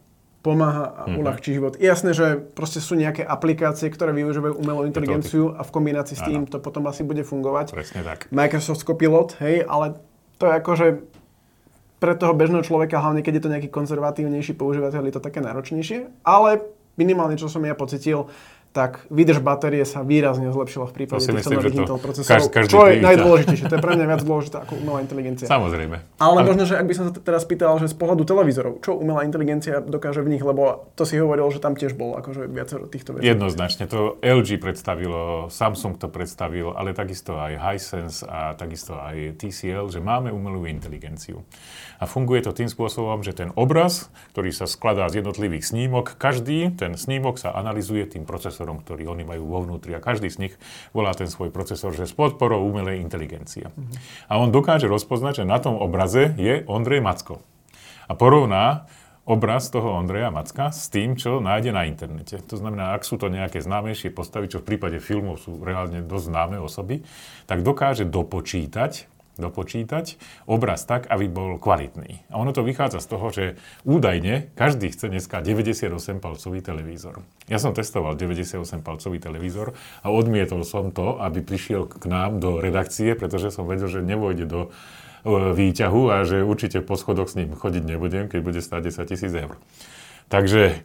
pomáha 0.46 0.94
a 0.94 1.02
mm-hmm. 1.10 1.20
uľahčí 1.26 1.50
život. 1.58 1.74
Je 1.82 1.90
jasné, 1.90 2.14
že 2.14 2.38
proste 2.38 2.78
sú 2.78 2.94
nejaké 2.94 3.26
aplikácie, 3.26 3.90
ktoré 3.90 4.14
využívajú 4.14 4.62
umelú 4.62 4.86
inteligenciu 4.86 5.58
a 5.58 5.66
v 5.66 5.74
kombinácii 5.74 6.14
s 6.14 6.22
tým 6.22 6.46
to 6.46 6.62
potom 6.62 6.86
asi 6.86 7.02
bude 7.02 7.26
fungovať. 7.26 7.74
Presne 7.74 8.06
tak. 8.06 8.30
Microsoft 8.30 8.86
Copilot, 8.86 9.42
hej, 9.42 9.66
ale 9.66 9.98
to 10.38 10.46
je 10.46 10.54
akože 10.54 10.88
pre 11.98 12.14
toho 12.14 12.38
bežného 12.38 12.62
človeka, 12.62 13.02
hlavne 13.02 13.26
keď 13.26 13.42
je 13.42 13.44
to 13.44 13.54
nejaký 13.58 13.70
konzervatívnejší 13.74 14.54
používateľ, 14.54 15.10
je 15.10 15.16
to 15.18 15.26
také 15.26 15.42
náročnejšie, 15.42 16.22
ale 16.22 16.62
minimálne, 17.02 17.40
čo 17.40 17.50
som 17.50 17.66
ja 17.66 17.74
pocitil, 17.74 18.30
tak 18.76 19.08
výdrž 19.08 19.40
batérie 19.40 19.88
sa 19.88 20.04
výrazne 20.04 20.52
zlepšila 20.52 20.92
v 20.92 20.94
prípade 21.00 21.24
týchto 21.24 21.48
nových 21.48 21.80
Intel 21.80 21.96
procesorov. 21.96 22.52
Každý 22.52 22.76
čo 22.76 22.84
je 22.92 23.00
najdôležitejšie, 23.00 23.66
to 23.72 23.76
je 23.80 23.82
pre 23.82 23.96
mňa 23.96 24.06
viac 24.12 24.22
dôležité 24.28 24.58
ako 24.68 24.74
umelá 24.84 25.00
inteligencia. 25.00 25.48
Samozrejme. 25.48 26.20
Ale 26.20 26.44
možno, 26.44 26.68
že 26.68 26.76
ak 26.76 26.84
by 26.84 26.94
som 26.94 27.04
sa 27.08 27.16
teraz 27.16 27.48
pýtal, 27.48 27.80
že 27.80 27.88
z 27.88 27.96
pohľadu 27.96 28.28
televízorov, 28.28 28.84
čo 28.84 29.00
umelá 29.00 29.24
inteligencia 29.24 29.80
dokáže 29.80 30.20
v 30.20 30.36
nich, 30.36 30.44
lebo 30.44 30.92
to 31.00 31.08
si 31.08 31.16
hovoril, 31.16 31.48
že 31.56 31.64
tam 31.64 31.80
tiež 31.80 31.96
bolo 31.96 32.20
akože 32.20 32.52
viacero 32.52 32.84
týchto 32.92 33.16
vecí. 33.16 33.24
Jednoznačne, 33.24 33.88
to 33.88 34.20
LG 34.20 34.60
predstavilo, 34.60 35.48
Samsung 35.48 35.96
to 35.96 36.12
predstavil, 36.12 36.76
ale 36.76 36.92
takisto 36.92 37.40
aj 37.40 37.56
Hisense 37.56 38.28
a 38.28 38.60
takisto 38.60 39.00
aj 39.00 39.40
TCL, 39.40 39.88
že 39.88 40.04
máme 40.04 40.36
umelú 40.36 40.68
inteligenciu. 40.68 41.48
A 42.00 42.08
funguje 42.08 42.44
to 42.44 42.56
tým 42.56 42.72
spôsobom, 42.72 43.24
že 43.24 43.36
ten 43.36 43.52
obraz, 43.56 44.14
ktorý 44.36 44.52
sa 44.56 44.68
skladá 44.68 45.08
z 45.12 45.24
jednotlivých 45.24 45.68
snímok, 45.68 46.16
každý 46.16 46.72
ten 46.76 46.96
snímok 46.96 47.40
sa 47.40 47.56
analizuje 47.56 48.08
tým 48.08 48.24
procesorom 48.24 48.86
ktorý 48.86 49.10
oni 49.10 49.24
majú 49.26 49.44
vo 49.50 49.60
vnútri 49.66 49.98
a 49.98 50.04
každý 50.04 50.30
z 50.30 50.38
nich 50.48 50.54
volá 50.94 51.12
ten 51.18 51.26
svoj 51.26 51.50
procesor, 51.50 51.96
že 51.98 52.06
s 52.06 52.14
podporou 52.14 52.62
umelej 52.62 53.02
inteligencie. 53.02 53.72
A 54.30 54.38
on 54.38 54.54
dokáže 54.54 54.86
rozpoznať, 54.86 55.42
že 55.42 55.50
na 55.50 55.58
tom 55.58 55.80
obraze 55.80 56.38
je 56.38 56.62
Ondrej 56.70 57.02
Macko. 57.02 57.42
A 58.06 58.14
porovná 58.14 58.86
obraz 59.26 59.74
toho 59.74 59.98
Ondreja 59.98 60.30
Macka 60.30 60.70
s 60.70 60.86
tým, 60.94 61.18
čo 61.18 61.42
nájde 61.42 61.74
na 61.74 61.90
internete. 61.90 62.38
To 62.46 62.56
znamená, 62.62 62.94
ak 62.94 63.02
sú 63.02 63.18
to 63.18 63.34
nejaké 63.34 63.58
známejšie 63.58 64.14
postavy, 64.14 64.54
čo 64.54 64.62
v 64.62 64.70
prípade 64.70 65.02
filmov 65.02 65.42
sú 65.42 65.58
reálne 65.66 66.06
dosť 66.06 66.26
známe 66.30 66.58
osoby, 66.62 67.02
tak 67.50 67.66
dokáže 67.66 68.06
dopočítať 68.06 69.10
dopočítať 69.36 70.16
obraz 70.48 70.88
tak, 70.88 71.08
aby 71.12 71.28
bol 71.28 71.60
kvalitný. 71.60 72.24
A 72.32 72.40
ono 72.40 72.56
to 72.56 72.64
vychádza 72.64 73.04
z 73.04 73.08
toho, 73.12 73.28
že 73.32 73.46
údajne 73.84 74.52
každý 74.56 74.92
chce 74.92 75.12
dneska 75.12 75.44
98-palcový 75.44 76.60
televízor. 76.64 77.22
Ja 77.52 77.60
som 77.60 77.76
testoval 77.76 78.16
98-palcový 78.16 79.20
televízor 79.20 79.76
a 80.02 80.08
odmietol 80.10 80.64
som 80.64 80.96
to, 80.96 81.20
aby 81.20 81.44
prišiel 81.44 81.88
k 81.88 82.04
nám 82.08 82.40
do 82.40 82.64
redakcie, 82.64 83.14
pretože 83.14 83.52
som 83.52 83.68
vedel, 83.68 83.92
že 83.92 84.02
nevojde 84.02 84.46
do 84.48 84.62
e, 84.68 84.70
výťahu 85.54 86.02
a 86.16 86.24
že 86.24 86.42
určite 86.42 86.80
po 86.80 86.96
schodoch 86.96 87.28
s 87.28 87.38
ním 87.38 87.54
chodiť 87.54 87.84
nebudem, 87.84 88.32
keď 88.32 88.40
bude 88.40 88.60
stáť 88.64 88.90
10 88.90 89.12
tisíc 89.12 89.34
eur. 89.36 89.60
Takže 90.32 90.82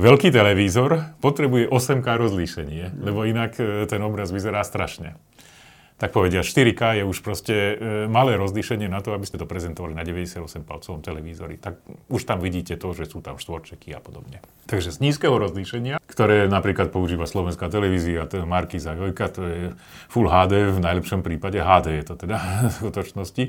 veľký 0.00 0.32
televízor 0.32 1.18
potrebuje 1.20 1.68
8K 1.68 2.06
rozlíšenie, 2.06 2.84
lebo 3.02 3.26
inak 3.26 3.58
e, 3.58 3.84
ten 3.90 4.00
obraz 4.00 4.30
vyzerá 4.30 4.62
strašne 4.62 5.18
tak 6.02 6.10
povedia, 6.10 6.42
4K 6.42 6.98
je 6.98 7.04
už 7.06 7.22
proste 7.22 7.54
e, 7.54 7.74
malé 8.10 8.34
rozlíšenie 8.34 8.90
na 8.90 8.98
to, 8.98 9.14
aby 9.14 9.22
ste 9.22 9.38
to 9.38 9.46
prezentovali 9.46 9.94
na 9.94 10.02
98-palcovom 10.02 10.98
televízori. 10.98 11.62
Tak 11.62 11.78
už 12.10 12.26
tam 12.26 12.42
vidíte 12.42 12.74
to, 12.74 12.90
že 12.90 13.06
sú 13.06 13.22
tam 13.22 13.38
štvorčeky 13.38 13.94
a 13.94 14.02
podobne. 14.02 14.42
Takže 14.66 14.90
z 14.90 14.98
nízkeho 14.98 15.38
rozlíšenia, 15.38 16.02
ktoré 16.10 16.50
napríklad 16.50 16.90
používa 16.90 17.30
slovenská 17.30 17.70
televízia, 17.70 18.26
to 18.26 18.42
je 18.42 18.44
Markiza 18.50 18.98
Jojka, 18.98 19.30
to 19.30 19.42
je 19.46 19.60
Full 20.10 20.26
HD, 20.26 20.74
v 20.74 20.82
najlepšom 20.82 21.22
prípade 21.22 21.62
HD 21.62 22.02
je 22.02 22.04
to 22.10 22.14
teda 22.18 22.38
v 22.66 22.72
skutočnosti, 22.82 23.44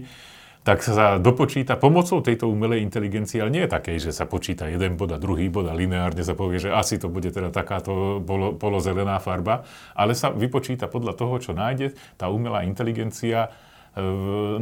tak 0.63 0.79
sa 0.79 1.19
dopočíta 1.19 1.75
pomocou 1.75 2.23
tejto 2.23 2.47
umelej 2.47 2.87
inteligencie, 2.87 3.43
ale 3.43 3.51
nie 3.51 3.63
je 3.67 3.71
také, 3.71 3.99
že 3.99 4.15
sa 4.15 4.23
počíta 4.23 4.71
jeden 4.71 4.95
bod 4.95 5.11
a 5.11 5.19
druhý 5.19 5.51
bod 5.51 5.67
a 5.67 5.75
lineárne 5.75 6.23
sa 6.23 6.39
povie, 6.39 6.63
že 6.63 6.71
asi 6.71 6.95
to 6.95 7.11
bude 7.11 7.27
teda 7.35 7.51
takáto 7.51 8.23
polo, 8.23 8.55
polozelená 8.55 9.19
farba, 9.19 9.67
ale 9.91 10.15
sa 10.15 10.31
vypočíta 10.31 10.87
podľa 10.87 11.19
toho, 11.19 11.35
čo 11.43 11.51
nájde 11.51 11.91
tá 12.15 12.31
umelá 12.31 12.63
inteligencia 12.63 13.51
e, 13.91 13.99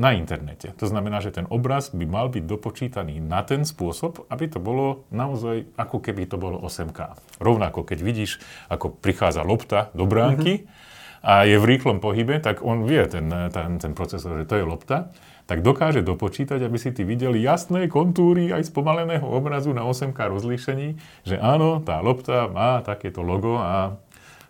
na 0.02 0.18
internete. 0.18 0.74
To 0.82 0.90
znamená, 0.90 1.22
že 1.22 1.38
ten 1.38 1.46
obraz 1.54 1.94
by 1.94 2.06
mal 2.10 2.34
byť 2.34 2.50
dopočítaný 2.50 3.22
na 3.22 3.46
ten 3.46 3.62
spôsob, 3.62 4.26
aby 4.26 4.50
to 4.50 4.58
bolo 4.58 5.06
naozaj 5.14 5.70
ako 5.78 6.02
keby 6.02 6.26
to 6.26 6.42
bolo 6.42 6.58
8K. 6.66 7.14
Rovnako, 7.38 7.86
keď 7.86 8.02
vidíš, 8.02 8.42
ako 8.74 8.90
prichádza 8.90 9.46
lopta 9.46 9.94
do 9.94 10.10
bránky 10.10 10.66
mm-hmm. 10.66 11.30
a 11.30 11.46
je 11.46 11.62
v 11.62 11.70
rýchlom 11.78 12.02
pohybe, 12.02 12.42
tak 12.42 12.66
on 12.66 12.90
vie, 12.90 13.06
ten, 13.06 13.30
ten, 13.54 13.78
ten 13.78 13.94
procesor, 13.94 14.42
že 14.42 14.50
to 14.50 14.58
je 14.58 14.66
lopta 14.66 15.14
tak 15.50 15.64
dokáže 15.66 16.04
dopočítať, 16.06 16.60
aby 16.62 16.78
si 16.78 16.92
ty 16.92 17.08
videli 17.08 17.42
jasné 17.42 17.88
kontúry 17.88 18.52
aj 18.52 18.70
spomaleného 18.70 19.26
obrazu 19.26 19.72
na 19.72 19.88
8K 19.88 20.20
rozlíšení, 20.28 21.00
že 21.24 21.40
áno, 21.40 21.80
tá 21.82 22.04
lopta 22.04 22.52
má 22.52 22.84
takéto 22.84 23.24
logo 23.24 23.58
a 23.58 23.96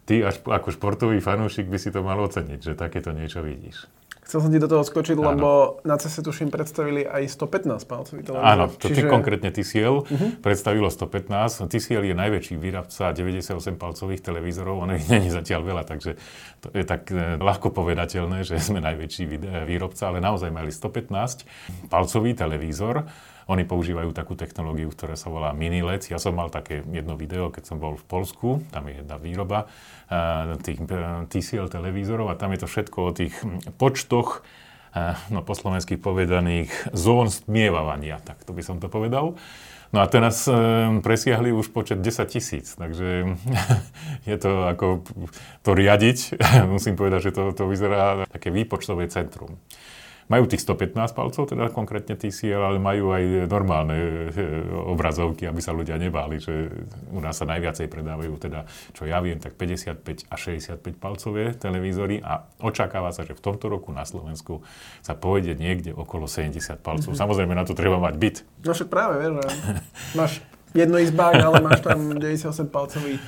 ty 0.10 0.26
až 0.26 0.42
ako 0.44 0.74
športový 0.74 1.22
fanúšik 1.22 1.70
by 1.70 1.78
si 1.78 1.94
to 1.94 2.02
mal 2.04 2.20
oceniť, 2.20 2.60
že 2.60 2.74
takéto 2.74 3.14
niečo 3.14 3.46
vidíš. 3.46 4.01
Chcel 4.32 4.48
som 4.48 4.52
ti 4.56 4.64
do 4.64 4.72
toho 4.72 4.88
skočiť, 4.88 5.20
Áno. 5.20 5.28
lebo 5.28 5.50
na 5.84 6.00
CESE 6.00 6.24
tuším 6.24 6.56
predstavili 6.56 7.04
aj 7.04 7.36
115 7.36 7.84
palcový 7.84 8.24
televízor. 8.24 8.48
Áno, 8.48 8.72
to 8.72 8.88
Čiže... 8.88 9.12
konkrétne 9.12 9.52
TCL 9.52 10.08
uh-huh. 10.08 10.40
predstavilo 10.40 10.88
115. 10.88 11.68
TCL 11.68 12.08
je 12.08 12.16
najväčší 12.16 12.56
výrobca 12.56 13.12
98 13.12 13.76
palcových 13.76 14.24
televízorov, 14.24 14.88
ono 14.88 14.96
ich 14.96 15.04
není 15.12 15.28
zatiaľ 15.28 15.68
veľa, 15.68 15.84
takže 15.84 16.16
to 16.64 16.72
je 16.72 16.88
tak 16.88 17.12
e, 17.12 17.44
ľahko 17.44 17.76
povedateľné, 17.76 18.48
že 18.48 18.56
sme 18.56 18.80
najväčší 18.80 19.28
výrobca, 19.68 20.08
ale 20.08 20.24
naozaj 20.24 20.48
mali 20.48 20.72
115 20.72 21.92
palcový 21.92 22.32
televízor. 22.32 23.04
Oni 23.52 23.68
používajú 23.68 24.16
takú 24.16 24.40
technológiu, 24.40 24.88
ktorá 24.88 25.20
sa 25.20 25.28
volá 25.28 25.52
mini 25.52 25.84
LED. 25.84 26.08
Ja 26.08 26.24
som 26.24 26.40
mal 26.40 26.48
také 26.48 26.88
jedno 26.88 27.20
video, 27.20 27.52
keď 27.52 27.68
som 27.68 27.84
bol 27.84 28.00
v 28.00 28.06
Polsku, 28.08 28.64
tam 28.72 28.88
je 28.88 29.04
jedna 29.04 29.20
výroba 29.20 29.68
uh, 29.68 30.56
tých 30.64 30.80
uh, 30.88 31.28
TCL 31.28 31.68
televízorov 31.68 32.32
a 32.32 32.40
tam 32.40 32.56
je 32.56 32.64
to 32.64 32.72
všetko 32.72 32.98
o 33.04 33.12
tých 33.12 33.36
hm, 33.44 33.76
počtoch 33.76 34.40
uh, 34.96 35.20
no 35.28 35.44
po 35.44 35.52
slovensky 35.52 36.00
povedaných 36.00 36.96
zón 36.96 37.28
stmievavania, 37.28 38.24
tak 38.24 38.40
to 38.48 38.56
by 38.56 38.64
som 38.64 38.80
to 38.80 38.88
povedal. 38.88 39.36
No 39.92 40.00
a 40.00 40.08
teraz 40.08 40.48
presiahli 41.04 41.52
už 41.52 41.76
počet 41.76 42.00
10 42.00 42.24
tisíc, 42.32 42.80
takže 42.80 43.36
je 44.32 44.38
to 44.40 44.72
ako 44.72 45.04
to 45.68 45.76
riadiť. 45.76 46.40
Musím 46.72 46.96
povedať, 46.96 47.28
že 47.28 47.32
to, 47.36 47.52
to 47.52 47.68
vyzerá 47.68 48.24
také 48.32 48.56
výpočtové 48.56 49.12
centrum. 49.12 49.60
Majú 50.32 50.48
tých 50.48 50.64
115 50.64 50.96
palcov, 51.12 51.44
teda 51.44 51.68
konkrétne 51.76 52.16
TCL, 52.16 52.72
ale 52.72 52.80
majú 52.80 53.12
aj 53.12 53.52
normálne 53.52 54.32
e, 54.32 54.48
obrazovky, 54.88 55.44
aby 55.44 55.60
sa 55.60 55.76
ľudia 55.76 56.00
nebáli, 56.00 56.40
že 56.40 56.72
u 57.12 57.20
nás 57.20 57.36
sa 57.36 57.44
najviacej 57.44 57.92
predávajú 57.92 58.40
teda, 58.40 58.64
čo 58.96 59.04
ja 59.04 59.20
viem, 59.20 59.44
tak 59.44 59.60
55 59.60 60.32
a 60.32 60.36
65 60.40 60.80
palcové 60.96 61.52
televízory 61.52 62.24
a 62.24 62.48
očakáva 62.64 63.12
sa, 63.12 63.28
že 63.28 63.36
v 63.36 63.44
tomto 63.44 63.68
roku 63.68 63.92
na 63.92 64.08
Slovensku 64.08 64.64
sa 65.04 65.20
pôjde 65.20 65.60
niekde 65.60 65.92
okolo 65.92 66.32
70 66.32 66.80
palcov. 66.80 67.12
Mm-hmm. 67.12 67.20
Samozrejme, 67.20 67.52
na 67.52 67.68
to 67.68 67.76
treba 67.76 68.00
mať 68.00 68.16
byt. 68.16 68.38
No 68.64 68.72
však 68.72 68.88
práve, 68.88 69.20
vieš, 69.20 69.36
máš 70.20 70.40
jedno 70.72 70.96
izbák, 70.96 71.36
ale 71.36 71.60
máš 71.60 71.84
tam 71.84 72.16
98 72.16 72.72
palcový 72.72 73.20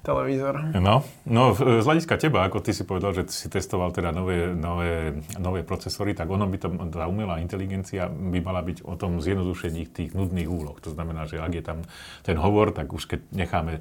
televízor. 0.00 0.72
No, 0.80 1.04
no 1.28 1.52
z 1.52 1.84
hľadiska 1.84 2.16
teba, 2.16 2.48
ako 2.48 2.64
ty 2.64 2.72
si 2.72 2.88
povedal, 2.88 3.12
že 3.12 3.28
si 3.28 3.52
testoval 3.52 3.92
teda 3.92 4.16
nové, 4.16 4.48
nové, 4.56 5.20
nové 5.36 5.60
procesory, 5.60 6.16
tak 6.16 6.32
ono 6.32 6.48
by 6.48 6.56
to, 6.56 6.68
tá 6.88 7.04
umelá 7.04 7.36
inteligencia 7.44 8.08
by 8.08 8.40
mala 8.40 8.64
byť 8.64 8.88
o 8.88 8.96
tom 8.96 9.20
zjednodušení 9.20 9.92
tých 9.92 10.16
nudných 10.16 10.48
úloh. 10.48 10.76
To 10.80 10.90
znamená, 10.96 11.28
že 11.28 11.36
ak 11.36 11.52
je 11.52 11.64
tam 11.64 11.78
ten 12.24 12.40
hovor, 12.40 12.72
tak 12.72 12.88
už 12.88 13.12
keď 13.12 13.20
necháme 13.28 13.72
e, 13.76 13.80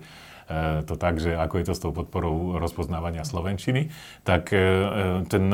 to 0.84 1.00
tak, 1.00 1.24
že 1.24 1.40
ako 1.40 1.56
je 1.64 1.66
to 1.72 1.74
s 1.74 1.84
tou 1.88 1.96
podporou 1.96 2.60
rozpoznávania 2.60 3.24
slovenčiny, 3.24 3.88
tak 4.28 4.52
e, 4.52 5.24
ten, 5.32 5.46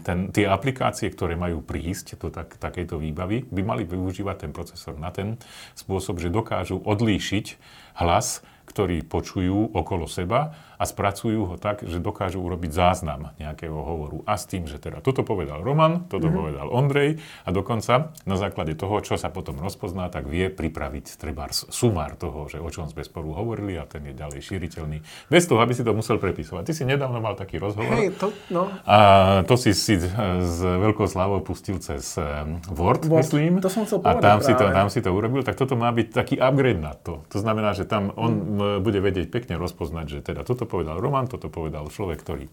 ten, 0.00 0.18
tie 0.32 0.48
aplikácie, 0.48 1.12
ktoré 1.12 1.36
majú 1.36 1.60
prísť 1.60 2.16
do 2.16 2.32
tak, 2.32 2.56
takejto 2.56 2.96
výbavy, 2.96 3.44
by 3.52 3.60
mali 3.60 3.84
využívať 3.84 4.48
ten 4.48 4.52
procesor 4.56 4.96
na 4.96 5.12
ten 5.12 5.36
spôsob, 5.76 6.16
že 6.16 6.32
dokážu 6.32 6.80
odlíšiť 6.80 7.60
hlas 8.00 8.40
ktorí 8.74 9.06
počujú 9.06 9.70
okolo 9.78 10.10
seba 10.10 10.50
a 10.84 10.86
spracujú 10.86 11.48
ho 11.48 11.56
tak, 11.56 11.80
že 11.80 11.96
dokážu 11.96 12.44
urobiť 12.44 12.76
záznam 12.76 13.32
nejakého 13.40 13.72
hovoru. 13.72 14.20
A 14.28 14.36
s 14.36 14.44
tým, 14.44 14.68
že 14.68 14.76
teda 14.76 15.00
toto 15.00 15.24
povedal 15.24 15.64
Roman, 15.64 16.04
toto 16.12 16.28
mm-hmm. 16.28 16.36
povedal 16.36 16.66
Ondrej 16.68 17.24
a 17.42 17.48
dokonca 17.48 18.12
na 18.28 18.36
základe 18.36 18.76
toho, 18.76 19.00
čo 19.00 19.16
sa 19.16 19.32
potom 19.32 19.56
rozpozná, 19.56 20.12
tak 20.12 20.28
vie 20.28 20.52
pripraviť 20.52 21.16
treba 21.16 21.48
sumár 21.48 22.20
toho, 22.20 22.52
že 22.52 22.60
o 22.60 22.68
čom 22.68 22.84
sme 22.84 23.00
spolu 23.00 23.32
hovorili 23.32 23.80
a 23.80 23.88
ten 23.88 24.04
je 24.04 24.12
ďalej 24.12 24.44
šíriteľný. 24.44 25.00
Bez 25.32 25.48
toho, 25.48 25.64
aby 25.64 25.72
si 25.72 25.80
to 25.80 25.96
musel 25.96 26.20
prepisovať. 26.20 26.68
Ty 26.68 26.72
si 26.76 26.84
nedávno 26.84 27.24
mal 27.24 27.32
taký 27.32 27.56
rozhovor. 27.56 27.96
Hej, 27.96 28.20
to, 28.20 28.28
no. 28.52 28.68
A 28.84 28.96
to 29.48 29.56
si 29.56 29.72
si 29.72 29.96
s 29.96 30.58
veľkou 30.60 31.08
slávou 31.08 31.40
pustil 31.40 31.80
cez 31.80 32.20
Word, 32.68 33.08
Word, 33.08 33.24
myslím. 33.24 33.62
To 33.64 33.70
som 33.72 33.88
chcel 33.88 34.04
A 34.04 34.20
tam 34.20 34.44
si, 34.44 34.52
to, 34.52 34.64
tam 34.68 34.88
si 34.92 35.00
to 35.00 35.08
urobil. 35.14 35.40
Tak 35.40 35.56
toto 35.56 35.78
má 35.78 35.88
byť 35.94 36.08
taký 36.12 36.34
upgrade 36.36 36.82
na 36.82 36.92
to. 36.92 37.24
To 37.32 37.38
znamená, 37.40 37.72
že 37.72 37.88
tam 37.88 38.10
on 38.18 38.32
mm. 38.34 38.84
bude 38.84 39.00
vedieť 39.00 39.30
pekne 39.30 39.54
rozpoznať, 39.56 40.06
že 40.10 40.18
teda 40.20 40.42
toto 40.42 40.66
povedal 40.74 40.98
Roman, 40.98 41.30
toto 41.30 41.46
povedal 41.46 41.86
človek, 41.86 42.18
ktorý 42.18 42.50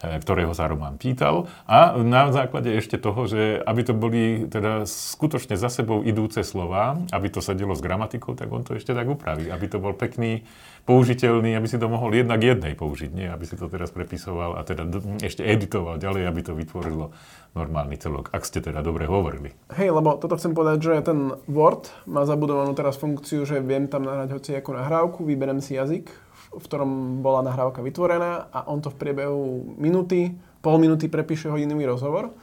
e, 0.00 0.16
ktorého 0.24 0.56
sa 0.56 0.64
Roman 0.64 0.96
pýtal. 0.96 1.52
A 1.68 2.00
na 2.00 2.32
základe 2.32 2.72
ešte 2.72 2.96
toho, 2.96 3.28
že 3.28 3.60
aby 3.60 3.80
to 3.84 3.92
boli 3.92 4.48
teda 4.48 4.88
skutočne 4.88 5.60
za 5.60 5.68
sebou 5.68 6.00
idúce 6.00 6.40
slova, 6.40 6.96
aby 7.12 7.28
to 7.28 7.44
sedelo 7.44 7.76
s 7.76 7.84
gramatikou, 7.84 8.32
tak 8.32 8.48
on 8.48 8.64
to 8.64 8.80
ešte 8.80 8.96
tak 8.96 9.04
upraví, 9.04 9.52
aby 9.52 9.66
to 9.68 9.76
bol 9.76 9.92
pekný, 9.92 10.48
použiteľný, 10.88 11.54
aby 11.54 11.68
si 11.68 11.76
to 11.76 11.86
mohol 11.86 12.10
jednak 12.10 12.40
jednej 12.40 12.72
použiť, 12.72 13.10
nie? 13.12 13.28
Aby 13.28 13.44
si 13.44 13.54
to 13.54 13.68
teraz 13.68 13.92
prepisoval 13.92 14.56
a 14.56 14.64
teda 14.64 14.88
ešte 15.20 15.44
editoval 15.44 16.00
ďalej, 16.00 16.26
aby 16.26 16.40
to 16.40 16.56
vytvorilo 16.56 17.12
normálny 17.52 17.98
celok, 17.98 18.30
ak 18.30 18.46
ste 18.46 18.62
teda 18.62 18.80
dobre 18.80 19.10
hovorili. 19.10 19.52
Hej, 19.74 19.90
lebo 19.90 20.16
toto 20.16 20.38
chcem 20.38 20.54
povedať, 20.54 20.78
že 20.82 20.94
ten 21.02 21.34
Word 21.50 21.90
má 22.06 22.22
zabudovanú 22.22 22.72
teraz 22.78 22.94
funkciu, 22.96 23.42
že 23.42 23.58
viem 23.58 23.90
tam 23.90 24.06
nahrať 24.06 24.30
hoci 24.38 24.50
ako 24.54 24.70
nahrávku, 24.78 25.20
vyberem 25.26 25.58
si 25.58 25.74
jazyk, 25.74 26.10
v 26.50 26.64
ktorom 26.66 27.22
bola 27.22 27.46
nahrávka 27.46 27.78
vytvorená 27.80 28.50
a 28.50 28.66
on 28.66 28.82
to 28.82 28.90
v 28.90 28.98
priebehu 28.98 29.74
minúty, 29.78 30.34
pol 30.60 30.82
minúty 30.82 31.06
prepíše 31.06 31.46
hodinový 31.46 31.86
rozhovor. 31.86 32.34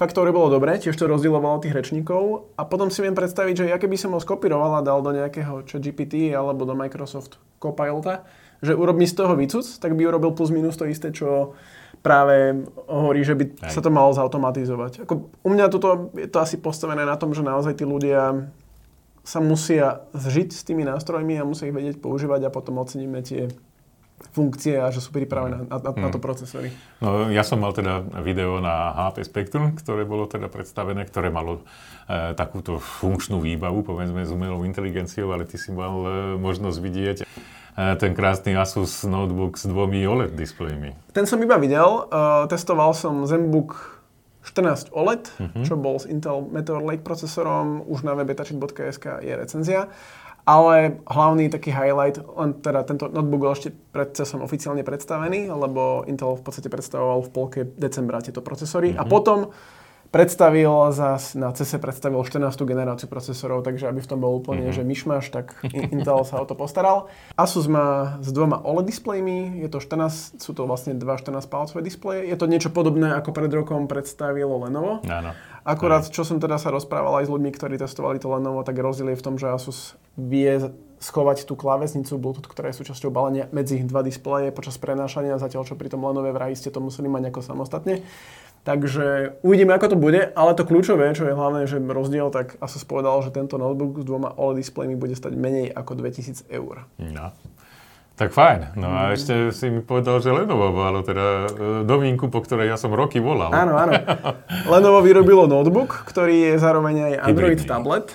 Fakt 0.00 0.16
to 0.16 0.24
bolo 0.32 0.48
dobré, 0.48 0.80
tiež 0.80 0.96
to 0.96 1.04
rozdielovalo 1.04 1.60
tých 1.60 1.76
rečníkov 1.76 2.48
a 2.56 2.64
potom 2.64 2.88
si 2.88 3.04
viem 3.04 3.12
predstaviť, 3.12 3.54
že 3.54 3.68
ja 3.68 3.76
keby 3.76 4.00
som 4.00 4.16
ho 4.16 4.20
skopíroval 4.20 4.80
a 4.80 4.86
dal 4.86 5.04
do 5.04 5.12
nejakého 5.12 5.68
chat 5.68 5.84
GPT 5.84 6.32
alebo 6.32 6.64
do 6.64 6.72
Microsoft 6.72 7.36
Copilota, 7.60 8.24
že 8.64 8.72
urob 8.72 8.96
mi 8.96 9.04
z 9.04 9.20
toho 9.20 9.36
vycuc, 9.36 9.68
tak 9.76 9.92
by 9.92 10.08
urobil 10.08 10.32
plus 10.32 10.48
minus 10.48 10.80
to 10.80 10.88
isté, 10.88 11.12
čo 11.12 11.52
práve 12.00 12.64
hovorí, 12.88 13.20
že 13.20 13.36
by 13.36 13.44
Aj. 13.60 13.72
sa 13.76 13.84
to 13.84 13.92
malo 13.92 14.08
zautomatizovať. 14.16 15.04
Ako, 15.04 15.28
u 15.44 15.48
mňa 15.52 15.68
toto 15.68 16.08
je 16.16 16.28
to 16.32 16.40
asi 16.40 16.56
postavené 16.56 17.04
na 17.04 17.20
tom, 17.20 17.36
že 17.36 17.44
naozaj 17.44 17.76
tí 17.76 17.84
ľudia 17.84 18.48
sa 19.24 19.38
musia 19.38 20.04
zžiť 20.16 20.50
s 20.50 20.62
tými 20.64 20.82
nástrojmi 20.88 21.36
a 21.38 21.48
musia 21.48 21.68
ich 21.68 21.76
vedieť 21.76 22.00
používať 22.00 22.48
a 22.48 22.54
potom 22.54 22.80
oceníme 22.80 23.20
tie 23.20 23.52
funkcie 24.30 24.76
a 24.76 24.92
že 24.92 25.00
sú 25.00 25.16
pripravené 25.16 25.64
na, 25.64 25.76
na, 25.80 25.90
na 25.96 26.08
to 26.12 26.20
mm. 26.20 26.24
procesory. 26.24 26.68
No, 27.00 27.32
ja 27.32 27.40
som 27.40 27.56
mal 27.56 27.72
teda 27.72 28.04
video 28.20 28.60
na 28.60 28.92
HP 28.92 29.24
Spectrum, 29.24 29.72
ktoré 29.72 30.04
bolo 30.04 30.28
teda 30.28 30.52
predstavené, 30.52 31.08
ktoré 31.08 31.32
malo 31.32 31.64
e, 32.04 32.36
takúto 32.36 32.76
funkčnú 32.78 33.40
výbavu, 33.40 33.80
povedzme 33.80 34.20
s 34.20 34.30
umelou 34.30 34.62
inteligenciou, 34.68 35.32
ale 35.32 35.48
ty 35.48 35.56
si 35.56 35.72
mal 35.72 35.94
e, 36.04 36.10
možnosť 36.36 36.78
vidieť 36.78 37.16
e, 37.24 37.26
ten 37.96 38.12
krásny 38.12 38.52
Asus 38.54 39.08
notebook 39.08 39.56
s 39.56 39.64
dvomi 39.64 40.04
OLED 40.04 40.36
displejmi. 40.36 40.92
Ten 41.16 41.24
som 41.24 41.40
iba 41.40 41.56
videl, 41.56 41.88
e, 42.12 42.44
testoval 42.52 42.92
som 42.92 43.24
ZenBook 43.24 43.99
14 44.40 44.92
OLED, 44.96 45.22
uh-huh. 45.36 45.64
čo 45.64 45.76
bol 45.76 46.00
s 46.00 46.08
Intel 46.08 46.48
Meteor 46.48 46.80
Lake 46.80 47.04
procesorom, 47.04 47.84
už 47.84 48.02
na 48.02 48.16
webetačit.sk 48.16 49.20
je 49.20 49.32
recenzia. 49.36 49.92
Ale 50.48 51.04
hlavný 51.04 51.52
taký 51.52 51.68
highlight, 51.68 52.16
len 52.16 52.56
teda 52.64 52.82
tento 52.88 53.12
notebook 53.12 53.44
bol 53.44 53.52
ešte 53.52 53.76
pred 53.92 54.16
CESom 54.16 54.40
oficiálne 54.40 54.80
predstavený, 54.80 55.52
lebo 55.52 56.08
Intel 56.08 56.40
v 56.40 56.42
podstate 56.42 56.72
predstavoval 56.72 57.28
v 57.28 57.30
polke 57.30 57.60
decembra 57.76 58.24
tieto 58.24 58.40
procesory. 58.40 58.96
Uh-huh. 58.96 59.04
A 59.04 59.08
potom 59.08 59.52
predstavil 60.10 60.90
zas, 60.90 61.38
na 61.38 61.54
CESe 61.54 61.78
predstavil 61.78 62.18
14. 62.18 62.54
generáciu 62.66 63.06
procesorov, 63.06 63.62
takže 63.62 63.86
aby 63.86 64.02
v 64.02 64.10
tom 64.10 64.18
bol 64.18 64.34
úplne, 64.34 64.68
mm-hmm. 64.68 64.82
že 64.82 64.82
myšmaš, 64.82 65.24
tak 65.30 65.54
Intel 65.94 66.26
sa 66.26 66.42
o 66.42 66.46
to 66.46 66.58
postaral. 66.58 67.06
Asus 67.38 67.70
má 67.70 68.18
s 68.18 68.34
dvoma 68.34 68.58
OLED 68.58 68.90
displejmi, 68.90 69.62
je 69.62 69.68
to 69.70 69.78
14, 69.78 70.42
sú 70.42 70.50
to 70.50 70.66
vlastne 70.66 70.98
dva 70.98 71.14
14-palcové 71.14 71.80
displeje. 71.86 72.26
Je 72.26 72.36
to 72.36 72.50
niečo 72.50 72.74
podobné, 72.74 73.14
ako 73.14 73.30
pred 73.30 73.50
rokom 73.54 73.86
predstavilo 73.86 74.66
Lenovo. 74.66 75.00
Áno. 75.06 75.30
Akurát, 75.62 76.08
čo 76.10 76.26
som 76.26 76.42
teda 76.42 76.58
sa 76.58 76.74
rozprával 76.74 77.22
aj 77.22 77.28
s 77.28 77.32
ľuďmi, 77.32 77.50
ktorí 77.54 77.78
testovali 77.78 78.18
to 78.18 78.32
Lenovo, 78.32 78.66
tak 78.66 78.80
rozdiel 78.82 79.14
je 79.14 79.20
v 79.20 79.24
tom, 79.24 79.38
že 79.38 79.46
Asus 79.46 79.94
vie 80.18 80.58
schovať 81.00 81.48
tú 81.48 81.56
klávesnicu 81.56 82.20
Bluetooth, 82.20 82.44
ktorá 82.44 82.68
je 82.68 82.84
súčasťou 82.84 83.08
balenia 83.08 83.48
medzi 83.56 83.80
dva 83.80 84.04
displeje 84.04 84.52
počas 84.52 84.76
prenášania, 84.76 85.40
zatiaľ 85.40 85.64
čo 85.64 85.74
pri 85.74 85.88
tom 85.88 86.04
Lenove 86.04 86.28
vraj 86.36 86.52
ste 86.52 86.68
to 86.68 86.84
museli 86.84 87.08
mať 87.08 87.32
ako 87.32 87.40
samostatne. 87.40 88.04
Takže 88.60 89.40
uvidíme, 89.40 89.72
ako 89.72 89.96
to 89.96 89.96
bude, 89.96 90.20
ale 90.36 90.52
to 90.52 90.68
kľúčové, 90.68 91.16
čo 91.16 91.24
je 91.24 91.32
hlavné, 91.32 91.64
že 91.64 91.80
rozdiel, 91.80 92.28
tak 92.28 92.60
Asus 92.60 92.84
povedal, 92.84 93.16
že 93.24 93.32
tento 93.32 93.56
notebook 93.56 93.96
s 93.96 94.04
dvoma 94.04 94.36
OLED 94.36 94.60
displejmi 94.60 95.00
bude 95.00 95.16
stať 95.16 95.32
menej 95.32 95.72
ako 95.72 95.96
2000 95.96 96.44
eur. 96.52 96.84
No. 97.00 97.32
Tak 98.20 98.36
fajn. 98.36 98.76
No 98.76 98.92
a 98.92 99.08
mm. 99.08 99.12
ešte 99.16 99.34
si 99.56 99.72
mi 99.72 99.80
povedal, 99.80 100.20
že 100.20 100.28
Lenovo 100.28 100.76
malo 100.76 101.00
teda 101.00 101.48
e, 101.48 101.88
novinku, 101.88 102.28
po 102.28 102.44
ktorej 102.44 102.68
ja 102.68 102.76
som 102.76 102.92
roky 102.92 103.16
volal. 103.16 103.48
Áno, 103.48 103.80
áno. 103.80 103.96
Lenovo 104.76 105.00
vyrobilo 105.00 105.48
notebook, 105.48 106.04
ktorý 106.04 106.52
je 106.52 106.54
zároveň 106.60 106.96
aj 107.00 107.32
Android 107.32 107.56
hybridný. 107.56 107.72
tablet. 107.72 108.06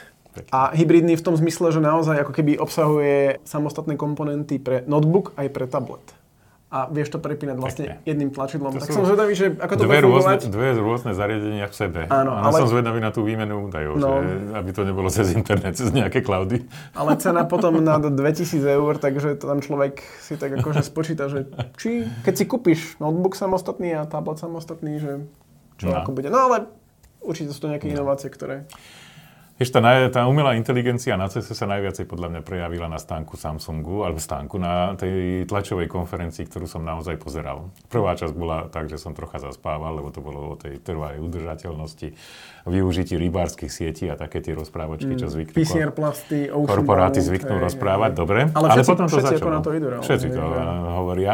A 0.53 0.69
hybridný 0.77 1.17
v 1.17 1.25
tom 1.25 1.33
zmysle, 1.33 1.73
že 1.73 1.81
naozaj 1.81 2.21
ako 2.21 2.37
keby 2.37 2.61
obsahuje 2.61 3.41
samostatné 3.49 3.97
komponenty 3.97 4.61
pre 4.61 4.85
notebook 4.85 5.33
aj 5.41 5.49
pre 5.49 5.65
tablet 5.65 6.05
a 6.65 6.89
vieš 6.89 7.13
to 7.13 7.21
prepínať 7.21 7.57
vlastne 7.61 7.85
Pekne. 7.85 8.03
jedným 8.09 8.29
tlačidlom. 8.33 8.73
To 8.73 8.81
tak 8.81 8.89
som 8.89 9.05
zvedavý, 9.05 9.37
že 9.37 9.53
ako 9.53 9.73
to 9.77 9.85
dve 9.85 9.99
rôzne, 10.01 10.35
Dve 10.49 10.69
rôzne 10.75 11.11
zariadenia 11.13 11.69
v 11.69 11.75
sebe. 11.77 12.01
Áno, 12.09 12.33
ale... 12.33 12.57
som 12.57 12.67
zvedavý 12.73 12.99
na 12.99 13.13
tú 13.13 13.21
výmenu 13.21 13.69
údajov, 13.69 14.01
no, 14.01 14.19
že, 14.19 14.33
aby 14.57 14.69
to 14.73 14.81
nebolo 14.81 15.07
cez 15.13 15.31
internet, 15.37 15.77
cez 15.77 15.93
nejaké 15.93 16.25
cloudy. 16.25 16.65
Ale 16.97 17.15
cena 17.23 17.45
potom 17.45 17.79
na 17.79 18.01
2000 18.01 18.59
eur, 18.65 18.97
takže 18.97 19.37
tam 19.37 19.61
človek 19.61 20.01
si 20.19 20.41
tak 20.41 20.57
akože 20.57 20.81
spočíta, 20.81 21.29
že 21.29 21.45
či 21.77 22.09
keď 22.25 22.33
si 22.33 22.43
kúpiš 22.49 22.97
notebook 22.97 23.37
samostatný 23.37 23.93
a 23.95 24.09
tablet 24.09 24.41
samostatný, 24.41 24.97
že 24.97 25.11
čo 25.77 25.93
no. 25.93 26.01
ako 26.01 26.17
bude. 26.17 26.33
No 26.33 26.49
ale 26.49 26.65
určite 27.21 27.53
sú 27.53 27.69
to 27.69 27.71
nejaké 27.71 27.93
no. 27.93 28.01
inovácie, 28.01 28.27
ktoré... 28.33 28.65
Vieš, 29.55 29.71
tá, 29.71 29.79
tá 30.11 30.27
umelá 30.27 30.59
inteligencia 30.59 31.15
na 31.15 31.31
CES 31.31 31.55
sa 31.55 31.63
najviacej 31.63 32.11
podľa 32.11 32.27
mňa 32.27 32.41
prejavila 32.43 32.91
na 32.91 32.99
stánku 32.99 33.39
Samsungu, 33.39 34.03
alebo 34.03 34.19
stánku 34.19 34.59
na 34.59 34.99
tej 34.99 35.47
tlačovej 35.47 35.87
konferencii, 35.87 36.43
ktorú 36.43 36.67
som 36.67 36.83
naozaj 36.83 37.15
pozeral. 37.15 37.71
Prvá 37.87 38.19
časť 38.19 38.35
bola 38.35 38.67
tak, 38.67 38.91
že 38.91 38.99
som 38.99 39.15
trocha 39.15 39.39
zaspával, 39.39 40.03
lebo 40.03 40.11
to 40.11 40.19
bolo 40.19 40.51
o 40.51 40.55
tej 40.59 40.83
trvalej 40.83 41.23
udržateľnosti, 41.23 42.19
využití 42.67 43.15
rybárskych 43.15 43.71
sietí 43.71 44.11
a 44.11 44.19
také 44.19 44.43
tie 44.43 44.51
rozprávočky, 44.59 45.15
čo 45.15 45.31
mm, 45.31 45.31
zvyknú 45.31 45.55
PCR 45.55 45.91
plasty, 45.95 46.51
korporáty 46.51 47.23
zvyknú 47.23 47.55
rozprávať, 47.55 48.11
dobre. 48.11 48.51
Ale, 48.51 48.75
všetci, 48.75 48.83
ale 48.83 48.91
potom 48.91 49.07
to 49.07 49.15
všetci 49.15 49.35
začalo. 49.39 49.55
na 49.55 49.61
to 49.63 49.69
idú. 49.71 49.87
Všetci 50.03 50.27
to 50.35 50.43
hovoria. 50.99 51.33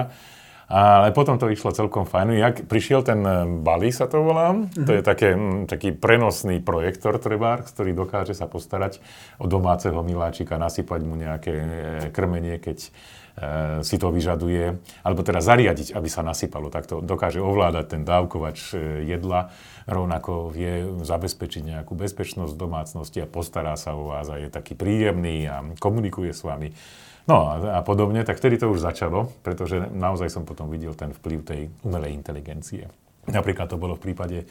Ale 0.72 1.12
potom 1.12 1.36
to 1.36 1.52
išlo 1.52 1.76
celkom 1.76 2.08
fajn. 2.08 2.32
Jak 2.40 2.56
prišiel 2.72 3.04
ten 3.04 3.20
eh, 3.28 3.44
Bali, 3.44 3.92
sa 3.92 4.08
to 4.08 4.24
volá. 4.24 4.56
Mm-hmm. 4.56 4.86
To 4.88 4.92
je 4.96 5.02
také, 5.04 5.30
mm, 5.36 5.68
taký 5.68 5.92
prenosný 5.92 6.64
projektor 6.64 7.20
trebár, 7.20 7.68
ktorý 7.68 7.92
dokáže 7.92 8.32
sa 8.32 8.48
postarať 8.48 9.04
o 9.36 9.52
domáceho 9.52 10.00
miláčika, 10.00 10.56
nasypať 10.56 11.00
mu 11.04 11.20
nejaké 11.20 11.54
eh, 11.54 11.68
krmenie, 12.16 12.56
keď 12.58 12.90
si 13.82 13.96
to 13.96 14.12
vyžaduje, 14.12 14.76
alebo 15.08 15.24
teda 15.24 15.40
zariadiť, 15.40 15.96
aby 15.96 16.10
sa 16.12 16.20
nasypalo. 16.20 16.68
Tak 16.68 16.84
to 16.84 17.00
dokáže 17.00 17.40
ovládať 17.40 17.96
ten 17.96 18.04
dávkovač 18.04 18.76
jedla, 19.08 19.56
rovnako 19.88 20.52
vie 20.52 20.84
zabezpečiť 21.00 21.64
nejakú 21.64 21.96
bezpečnosť 21.96 22.54
domácnosti 22.60 23.24
a 23.24 23.32
postará 23.32 23.80
sa 23.80 23.96
o 23.96 24.12
vás 24.12 24.28
a 24.28 24.36
je 24.36 24.52
taký 24.52 24.76
príjemný 24.76 25.48
a 25.48 25.64
komunikuje 25.80 26.36
s 26.36 26.44
vami. 26.44 26.76
No 27.32 27.48
a, 27.48 27.80
a 27.80 27.82
podobne, 27.88 28.28
tak 28.28 28.44
vtedy 28.44 28.60
to 28.60 28.68
už 28.68 28.84
začalo, 28.84 29.32
pretože 29.40 29.80
naozaj 29.96 30.28
som 30.28 30.44
potom 30.44 30.68
videl 30.68 30.92
ten 31.00 31.16
vplyv 31.16 31.40
tej 31.48 31.62
umelej 31.88 32.12
inteligencie. 32.12 32.92
Napríklad 33.32 33.72
to 33.72 33.80
bolo 33.80 33.96
v 33.96 34.12
prípade 34.12 34.44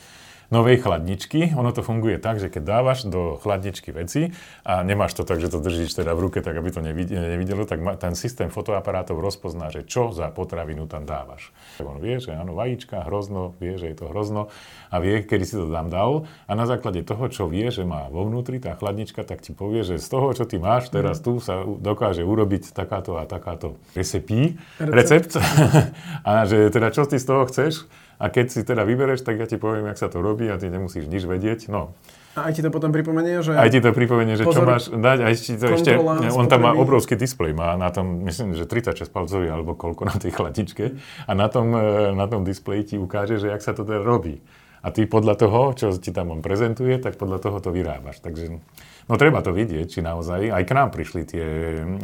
novej 0.51 0.83
chladničky. 0.83 1.55
Ono 1.55 1.71
to 1.71 1.87
funguje 1.87 2.19
tak, 2.19 2.43
že 2.43 2.51
keď 2.51 2.63
dávaš 2.67 3.07
do 3.07 3.39
chladničky 3.39 3.95
veci 3.95 4.35
a 4.67 4.83
nemáš 4.83 5.15
to 5.15 5.23
tak, 5.23 5.39
že 5.39 5.47
to 5.47 5.63
držíš 5.63 5.95
teda 5.95 6.13
v 6.19 6.27
ruke, 6.27 6.43
tak 6.43 6.59
aby 6.59 6.69
to 6.75 6.83
nevidelo, 6.83 7.65
tak 7.65 7.79
ten 8.03 8.19
systém 8.19 8.51
fotoaparátov 8.51 9.23
rozpozná, 9.23 9.71
že 9.71 9.87
čo 9.87 10.11
za 10.11 10.29
potravinu 10.35 10.91
tam 10.91 11.07
dávaš. 11.07 11.55
On 11.79 12.03
vie, 12.03 12.19
že 12.19 12.35
áno, 12.35 12.59
vajíčka, 12.59 13.07
hrozno, 13.07 13.55
vie, 13.63 13.79
že 13.79 13.95
je 13.95 13.97
to 14.03 14.11
hrozno 14.11 14.51
a 14.91 14.99
vie, 14.99 15.23
kedy 15.23 15.45
si 15.47 15.55
to 15.55 15.71
tam 15.71 15.87
dal 15.87 16.27
a 16.51 16.53
na 16.59 16.67
základe 16.67 17.07
toho, 17.07 17.31
čo 17.31 17.47
vie, 17.47 17.71
že 17.71 17.87
má 17.87 18.11
vo 18.11 18.27
vnútri 18.27 18.59
tá 18.59 18.75
chladnička, 18.75 19.23
tak 19.23 19.47
ti 19.47 19.55
povie, 19.55 19.87
že 19.87 20.03
z 20.03 20.09
toho, 20.11 20.35
čo 20.35 20.45
ty 20.51 20.59
máš 20.59 20.91
teraz 20.91 21.23
tu, 21.23 21.39
sa 21.39 21.63
dokáže 21.63 22.27
urobiť 22.27 22.75
takáto 22.75 23.17
a 23.17 23.25
takáto 23.25 23.79
recepí, 23.95 24.59
recept. 24.83 25.39
a 26.29 26.43
že 26.45 26.75
teda 26.75 26.91
čo 26.91 27.07
ty 27.07 27.23
z 27.23 27.27
toho 27.27 27.47
chceš 27.47 27.87
a 28.21 28.29
keď 28.29 28.47
si 28.53 28.61
teda 28.61 28.85
vybereš, 28.85 29.25
tak 29.25 29.41
ja 29.41 29.49
ti 29.49 29.57
poviem, 29.57 29.89
jak 29.89 29.97
sa 29.97 30.13
to 30.13 30.21
robí 30.21 30.45
a 30.53 30.61
ty 30.61 30.69
nemusíš 30.69 31.09
nič 31.09 31.25
vedieť. 31.25 31.73
No. 31.73 31.97
A 32.37 32.53
aj 32.53 32.61
ti 32.61 32.63
to 32.63 32.69
potom 32.69 32.93
pripomenie, 32.93 33.41
že... 33.41 33.57
Aj 33.57 33.73
ti 33.73 33.81
to 33.81 33.91
pripomenie, 33.91 34.37
že 34.37 34.45
pozor, 34.45 34.63
čo 34.63 34.69
máš 34.69 34.85
dať, 34.93 35.19
aj 35.25 35.35
ti 35.41 35.55
to 35.57 35.67
ešte... 35.73 35.91
On 36.37 36.47
tam 36.47 36.69
má 36.69 36.77
obrovský 36.77 37.17
displej, 37.17 37.57
má 37.57 37.75
na 37.81 37.89
tom, 37.91 38.23
myslím, 38.29 38.55
že 38.55 38.69
36 38.69 39.09
palcový 39.09 39.49
alebo 39.49 39.73
koľko 39.75 40.05
na 40.05 40.15
tej 40.15 40.37
chladičke 40.37 41.01
a 41.27 41.33
na 41.33 41.49
tom, 41.49 41.73
e, 41.75 42.15
na 42.15 42.29
tom 42.29 42.47
displeji 42.47 42.95
ti 42.95 42.97
ukáže, 43.01 43.41
že 43.41 43.51
jak 43.51 43.65
sa 43.65 43.73
to 43.73 43.89
teda 43.89 44.05
robí. 44.05 44.45
A 44.85 44.93
ty 44.93 45.09
podľa 45.09 45.35
toho, 45.41 45.61
čo 45.75 45.91
ti 45.97 46.13
tam 46.13 46.31
on 46.31 46.45
prezentuje, 46.45 47.01
tak 47.01 47.17
podľa 47.17 47.41
toho 47.41 47.57
to 47.59 47.73
vyrábaš. 47.73 48.21
Takže 48.23 48.63
No 49.11 49.19
treba 49.19 49.43
to 49.43 49.51
vidieť, 49.51 49.91
či 49.91 50.07
naozaj, 50.07 50.55
aj 50.55 50.65
k 50.71 50.77
nám 50.79 50.95
prišli 50.95 51.27
tie 51.27 51.47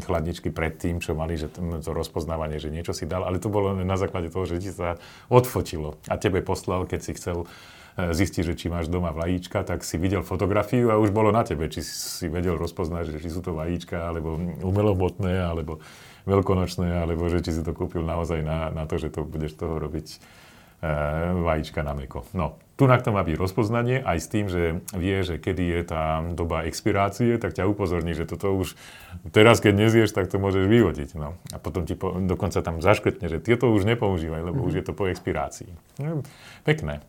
chladničky 0.03 0.51
pred 0.51 0.75
tým, 0.75 0.99
čo 0.99 1.15
mali, 1.15 1.39
že 1.39 1.47
to 1.55 1.91
rozpoznávanie, 1.95 2.59
že 2.59 2.75
niečo 2.75 2.91
si 2.91 3.07
dal, 3.07 3.23
ale 3.23 3.39
to 3.39 3.47
bolo 3.47 3.79
na 3.79 3.95
základe 3.95 4.27
toho, 4.27 4.43
že 4.43 4.59
ti 4.59 4.75
sa 4.75 4.99
odfotilo. 5.31 6.03
A 6.11 6.19
tebe 6.19 6.43
poslal, 6.43 6.83
keď 6.83 7.01
si 7.07 7.15
chcel 7.15 7.47
e, 7.95 8.11
zistiť, 8.11 8.51
že 8.51 8.59
či 8.59 8.67
máš 8.67 8.91
doma 8.91 9.15
vajíčka, 9.15 9.63
tak 9.63 9.87
si 9.87 10.03
videl 10.03 10.27
fotografiu 10.27 10.91
a 10.91 10.99
už 10.99 11.15
bolo 11.15 11.31
na 11.31 11.47
tebe, 11.47 11.71
či 11.71 11.79
si 11.87 12.27
vedel 12.27 12.59
rozpoznať, 12.59 13.15
že 13.15 13.23
či 13.23 13.31
sú 13.31 13.39
to 13.39 13.55
vajíčka, 13.55 14.11
alebo 14.11 14.43
umelomotné, 14.67 15.47
alebo 15.47 15.79
veľkonočné, 16.27 17.07
alebo 17.07 17.31
že 17.31 17.39
či 17.39 17.55
si 17.55 17.63
to 17.63 17.71
kúpil 17.71 18.03
naozaj 18.03 18.43
na, 18.43 18.75
na 18.75 18.83
to, 18.83 18.99
že 18.99 19.15
to 19.15 19.23
budeš 19.23 19.55
toho 19.55 19.79
robiť 19.79 20.19
vajíčka 20.83 21.81
na 21.81 21.97
meko. 21.97 22.29
No, 22.37 22.61
tu 22.77 22.85
na 22.85 23.01
to 23.01 23.09
má 23.09 23.25
byť 23.25 23.37
rozpoznanie 23.41 24.05
aj 24.05 24.19
s 24.21 24.27
tým, 24.29 24.47
že 24.53 24.85
vie, 24.93 25.17
že 25.25 25.41
kedy 25.41 25.65
je 25.65 25.83
tá 25.89 26.21
doba 26.37 26.69
expirácie, 26.69 27.41
tak 27.41 27.57
ťa 27.57 27.65
upozorní, 27.65 28.13
že 28.13 28.29
toto 28.29 28.53
už 28.53 28.77
teraz, 29.33 29.65
keď 29.65 29.89
nezieš, 29.89 30.13
tak 30.13 30.29
to 30.29 30.37
môžeš 30.37 30.69
vyhodiť. 30.69 31.17
No. 31.17 31.41
A 31.51 31.57
potom 31.57 31.89
ti 31.89 31.97
po, 31.97 32.13
dokonca 32.21 32.61
tam 32.61 32.85
zaškrtne, 32.85 33.33
že 33.33 33.41
tieto 33.41 33.73
už 33.73 33.89
nepoužívaj, 33.89 34.53
lebo 34.53 34.61
mm-hmm. 34.61 34.69
už 34.69 34.75
je 34.77 34.85
to 34.85 34.93
po 34.93 35.09
expirácii. 35.09 35.73
No, 35.97 36.21
pekné. 36.69 37.01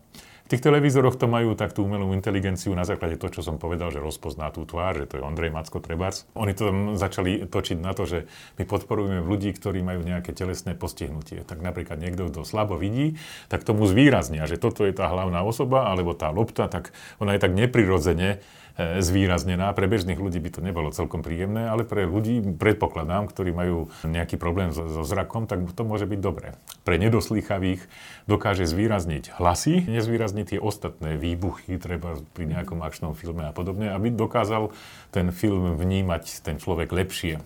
V 0.48 0.56
tých 0.56 0.64
televízoroch 0.64 1.20
to 1.20 1.28
majú 1.28 1.52
tak 1.52 1.76
tú 1.76 1.84
umelú 1.84 2.16
inteligenciu 2.16 2.72
na 2.72 2.88
základe 2.88 3.20
toho, 3.20 3.28
čo 3.28 3.44
som 3.44 3.60
povedal, 3.60 3.92
že 3.92 4.00
rozpozná 4.00 4.48
tú 4.48 4.64
tvár, 4.64 4.96
že 4.96 5.04
to 5.04 5.20
je 5.20 5.22
Ondrej 5.28 5.52
Macko 5.52 5.76
Trebars. 5.76 6.24
Oni 6.32 6.56
to 6.56 6.72
tam 6.72 6.96
začali 6.96 7.44
točiť 7.44 7.76
na 7.76 7.92
to, 7.92 8.08
že 8.08 8.24
my 8.56 8.64
podporujeme 8.64 9.20
ľudí, 9.28 9.52
ktorí 9.52 9.84
majú 9.84 10.00
nejaké 10.00 10.32
telesné 10.32 10.72
postihnutie. 10.72 11.44
Tak 11.44 11.60
napríklad 11.60 12.00
niekto, 12.00 12.32
kto 12.32 12.48
slabo 12.48 12.80
vidí, 12.80 13.20
tak 13.52 13.60
tomu 13.60 13.84
zvýraznia, 13.84 14.48
že 14.48 14.56
toto 14.56 14.88
je 14.88 14.96
tá 14.96 15.12
hlavná 15.12 15.44
osoba, 15.44 15.84
alebo 15.84 16.16
tá 16.16 16.32
lopta, 16.32 16.64
tak 16.64 16.96
ona 17.20 17.36
je 17.36 17.44
tak 17.44 17.52
neprirodzene 17.52 18.40
zvýraznená. 18.78 19.74
Pre 19.74 19.90
bežných 19.90 20.22
ľudí 20.22 20.38
by 20.38 20.50
to 20.54 20.60
nebolo 20.62 20.94
celkom 20.94 21.26
príjemné, 21.26 21.66
ale 21.66 21.82
pre 21.82 22.06
ľudí, 22.06 22.38
predpokladám, 22.54 23.26
ktorí 23.26 23.50
majú 23.50 23.90
nejaký 24.06 24.38
problém 24.38 24.70
so, 24.70 24.86
so 24.86 25.02
zrakom, 25.02 25.50
tak 25.50 25.66
to 25.74 25.82
môže 25.82 26.06
byť 26.06 26.20
dobré. 26.22 26.54
Pre 26.86 26.94
nedoslýchavých 26.94 27.82
dokáže 28.30 28.70
zvýrazniť 28.70 29.34
hlasy, 29.34 29.82
nezvýrazniť 29.90 30.46
tie 30.54 30.60
ostatné 30.62 31.18
výbuchy, 31.18 31.74
treba 31.82 32.22
pri 32.38 32.54
nejakom 32.54 32.78
akčnom 32.78 33.18
filme 33.18 33.50
a 33.50 33.52
podobne, 33.52 33.90
aby 33.90 34.14
dokázal 34.14 34.70
ten 35.10 35.34
film 35.34 35.74
vnímať 35.74 36.46
ten 36.46 36.62
človek 36.62 36.94
lepšie. 36.94 37.42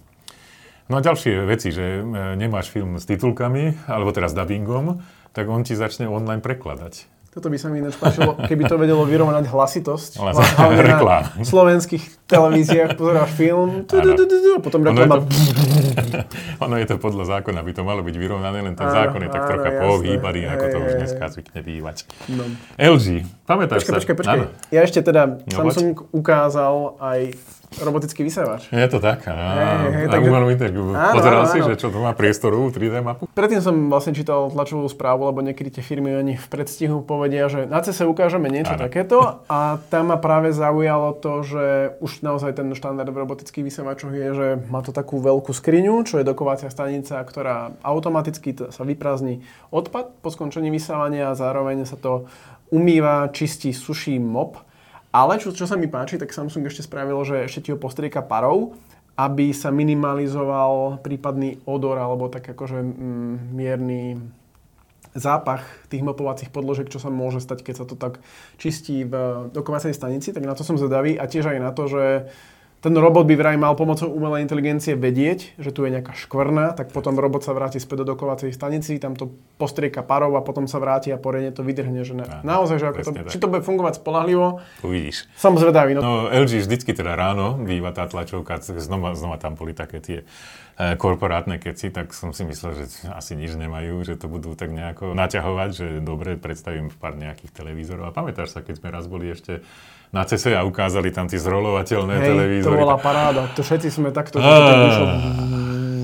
No 0.93 1.01
a 1.01 1.05
ďalšie 1.05 1.49
veci, 1.49 1.73
že 1.73 2.03
e, 2.03 2.37
nemáš 2.37 2.69
film 2.69 3.01
s 3.01 3.09
titulkami, 3.09 3.89
alebo 3.89 4.13
teraz 4.13 4.37
dubbingom, 4.37 5.01
tak 5.33 5.49
on 5.49 5.65
ti 5.65 5.73
začne 5.73 6.11
online 6.11 6.45
prekladať. 6.45 7.12
Toto 7.33 7.49
by 7.49 7.57
sa 7.57 7.73
mi 7.73 7.81
ináč 7.81 7.97
páčilo, 7.97 8.37
keby 8.45 8.69
to 8.69 8.77
vedelo 8.77 9.09
vyrovnať 9.09 9.49
hlasitosť. 9.49 10.21
Ale 10.21 10.85
reklám. 10.93 11.33
Na 11.33 11.49
slovenských 11.49 12.29
televíziách 12.29 12.93
pozeráš 12.93 13.33
film, 13.33 13.89
a 13.89 14.61
potom 14.61 14.85
reklama. 14.85 15.25
Ono 16.69 16.77
je 16.77 16.85
to 16.85 17.01
podľa 17.01 17.41
zákona, 17.41 17.65
by 17.65 17.73
to 17.73 17.89
malo 17.89 18.05
byť 18.05 18.17
vyrovnané, 18.21 18.61
len 18.61 18.77
ten 18.77 18.85
zákon 18.85 19.25
je 19.25 19.33
tak 19.33 19.49
trocha 19.49 19.71
pohýbaný, 19.81 20.45
ako 20.45 20.65
to 20.69 20.77
už 20.85 20.93
dneska 21.01 21.25
zvykne 21.33 21.61
bývať. 21.65 22.05
No. 22.29 22.45
LG, 22.77 23.25
pamätáš 23.49 23.89
sa? 23.89 23.97
Počkaj, 23.97 24.17
počkaj, 24.21 24.41
Ja 24.69 24.85
ešte 24.85 25.01
teda, 25.01 25.41
Samsung 25.49 26.13
ukázal 26.13 27.01
aj 27.01 27.33
robotický 27.81 28.21
vysávač. 28.27 28.69
Je 28.69 28.89
to 28.91 29.01
tak, 29.01 29.25
áno. 29.31 29.89
Hey, 29.89 30.05
hey, 30.05 30.07
takže... 30.13 30.29
umelú 30.29 30.49
interviu. 30.53 30.93
Pozeral 30.93 31.49
áno, 31.49 31.53
si, 31.53 31.59
áno. 31.65 31.69
že 31.73 31.75
čo 31.81 31.89
to 31.89 31.99
má 32.03 32.13
priestorovú 32.13 32.69
3D 32.69 33.01
mapu? 33.01 33.25
Predtým 33.33 33.61
som 33.65 33.75
vlastne 33.89 34.13
čítal 34.13 34.53
tlačovú 34.53 34.85
správu, 34.91 35.31
lebo 35.33 35.41
niekedy 35.41 35.81
tie 35.81 35.83
firmy 35.85 36.13
oni 36.19 36.37
v 36.37 36.47
predstihu 36.53 37.01
povedia, 37.01 37.49
že 37.49 37.65
na 37.65 37.81
CESE 37.81 38.05
ukážeme 38.05 38.53
niečo 38.53 38.77
áno. 38.77 38.83
takéto 38.85 39.47
a 39.49 39.81
tam 39.89 40.13
ma 40.13 40.19
práve 40.21 40.53
zaujalo 40.53 41.17
to, 41.17 41.33
že 41.47 41.65
už 42.05 42.21
naozaj 42.21 42.59
ten 42.59 42.69
štandard 42.77 43.09
v 43.09 43.21
robotických 43.25 43.65
vysávačoch 43.65 44.13
je, 44.13 44.29
že 44.35 44.49
má 44.69 44.85
to 44.85 44.93
takú 44.93 45.23
veľkú 45.23 45.55
skriňu, 45.55 46.05
čo 46.05 46.21
je 46.21 46.29
dokovacia 46.29 46.69
stanica, 46.69 47.17
ktorá 47.23 47.73
automaticky 47.81 48.53
sa 48.69 48.83
vyprázdni 48.85 49.45
odpad 49.73 50.21
po 50.21 50.29
skončení 50.29 50.69
vysávania 50.69 51.33
a 51.33 51.39
zároveň 51.39 51.89
sa 51.89 51.97
to 51.97 52.27
umýva, 52.73 53.29
čistí, 53.31 53.77
suší 53.77 54.17
mop 54.17 54.72
ale 55.13 55.37
čo, 55.37 55.53
čo 55.53 55.69
sa 55.69 55.77
mi 55.77 55.87
páči, 55.93 56.17
tak 56.17 56.33
Samsung 56.33 56.65
ešte 56.67 56.89
spravil, 56.89 57.21
že 57.29 57.45
ešte 57.45 57.69
ti 57.69 57.71
ho 57.71 57.79
postrieka 57.79 58.25
parou, 58.25 58.75
aby 59.13 59.53
sa 59.53 59.69
minimalizoval 59.69 61.05
prípadný 61.05 61.61
odor 61.69 62.01
alebo 62.01 62.33
tak 62.33 62.49
akože 62.49 62.81
mm, 62.81 63.35
mierny 63.53 64.17
zápach 65.13 65.69
tých 65.93 66.01
mopovacích 66.01 66.49
podložiek, 66.49 66.89
čo 66.89 66.97
sa 66.97 67.13
môže 67.13 67.45
stať, 67.45 67.61
keď 67.61 67.75
sa 67.77 67.85
to 67.85 68.01
tak 68.01 68.25
čistí 68.57 69.05
v 69.05 69.13
dokovacej 69.53 69.93
stanici, 69.93 70.33
tak 70.33 70.49
na 70.49 70.57
to 70.57 70.65
som 70.65 70.81
zvedavý 70.81 71.21
a 71.21 71.29
tiež 71.29 71.53
aj 71.53 71.61
na 71.61 71.71
to, 71.77 71.85
že 71.85 72.05
ten 72.83 72.99
robot 72.99 73.31
by 73.31 73.39
vraj 73.39 73.55
mal 73.55 73.79
pomocou 73.79 74.11
umelej 74.11 74.43
inteligencie 74.43 74.99
vedieť, 74.99 75.55
že 75.55 75.71
tu 75.71 75.87
je 75.87 75.95
nejaká 75.95 76.19
škvrna, 76.19 76.75
tak 76.75 76.91
potom 76.91 77.15
robot 77.15 77.47
sa 77.47 77.55
vráti 77.55 77.79
späť 77.79 78.03
do 78.03 78.19
dokovacej 78.19 78.51
stanici, 78.51 78.99
tam 78.99 79.15
to 79.15 79.31
postrieka 79.55 80.03
parov 80.03 80.35
a 80.35 80.43
potom 80.43 80.67
sa 80.67 80.83
vráti 80.83 81.15
a 81.15 81.17
poriadne 81.17 81.55
to 81.55 81.63
vydrhne. 81.63 82.03
Že 82.03 82.15
ne, 82.19 82.25
Áno, 82.27 82.43
naozaj, 82.43 82.83
že 82.83 82.87
ako 82.91 83.01
to, 83.07 83.11
či 83.31 83.39
to 83.39 83.47
bude 83.47 83.63
fungovať 83.63 84.03
spolahlivo, 84.03 84.59
uvidíš. 84.83 85.31
Som 85.39 85.55
zvedavý. 85.55 85.95
No. 85.95 86.03
no 86.03 86.13
LG 86.27 86.67
vždycky 86.67 86.91
teda 86.91 87.15
ráno 87.15 87.55
býva 87.55 87.95
tá 87.95 88.11
tlačovka, 88.11 88.59
znova, 88.59 89.15
znova 89.15 89.39
tam 89.39 89.55
boli 89.55 89.79
také 89.79 90.03
tie 90.03 90.19
e, 90.75 90.99
korporátne 90.99 91.63
keci, 91.63 91.95
tak 91.95 92.11
som 92.11 92.35
si 92.35 92.43
myslel, 92.43 92.83
že 92.83 93.07
asi 93.15 93.39
nič 93.39 93.55
nemajú, 93.55 94.03
že 94.03 94.19
to 94.19 94.27
budú 94.27 94.59
tak 94.59 94.75
nejako 94.75 95.15
naťahovať, 95.15 95.71
že 95.71 95.87
dobre 96.03 96.35
predstavím 96.35 96.91
v 96.91 96.99
pár 96.99 97.15
nejakých 97.15 97.55
televízorov. 97.55 98.11
A 98.11 98.17
pamätáš 98.17 98.59
sa, 98.59 98.67
keď 98.67 98.83
sme 98.83 98.89
raz 98.91 99.07
boli 99.07 99.31
ešte 99.31 99.63
na 100.13 100.29
CESE 100.29 100.53
a 100.53 100.61
ukázali 100.69 101.09
tam 101.09 101.25
tie 101.25 101.41
zrolovateľné 101.41 102.15
Hej, 102.21 102.29
televízory. 102.29 102.77
to 102.77 102.85
bola 102.85 102.97
paráda. 103.01 103.49
To 103.57 103.65
všetci 103.65 103.89
sme 103.89 104.13
takto... 104.13 104.37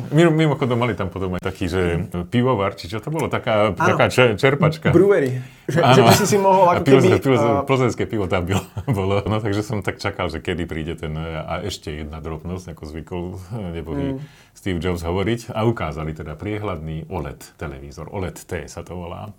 Mimochodom 0.08 0.80
mali 0.80 0.96
tam 0.96 1.12
potom 1.12 1.36
aj 1.36 1.44
taký, 1.44 1.68
že 1.68 2.08
pivovar, 2.32 2.72
či 2.72 2.88
čo 2.88 2.96
to 3.04 3.12
bolo, 3.12 3.28
taká, 3.28 3.76
taká 3.76 4.08
čerpačka. 4.08 4.88
Brewery. 4.88 5.44
Že, 5.68 5.84
že 5.84 6.00
by 6.00 6.12
si 6.16 6.24
si 6.24 6.36
mohol 6.40 6.64
ako 6.72 6.88
keby... 6.88 7.20
Plzeňské 7.68 8.08
pivo 8.08 8.24
tam 8.24 8.48
bolo, 8.98 9.20
no 9.28 9.36
takže 9.44 9.60
som 9.60 9.84
tak 9.84 10.00
čakal, 10.00 10.32
že 10.32 10.40
kedy 10.40 10.64
príde 10.64 10.96
ten... 10.96 11.12
A 11.20 11.60
ešte 11.60 11.92
jedna 11.92 12.24
drobnosť, 12.24 12.72
ako 12.72 12.82
zvykol 12.88 13.22
neboli 13.76 14.16
mm. 14.16 14.24
Steve 14.56 14.80
Jobs 14.80 15.04
hovoriť. 15.04 15.52
A 15.52 15.68
ukázali 15.68 16.16
teda 16.16 16.32
priehľadný 16.32 17.12
OLED 17.12 17.60
televízor. 17.60 18.08
OLED 18.08 18.40
T 18.40 18.64
sa 18.72 18.80
to 18.80 18.96
volá 18.96 19.36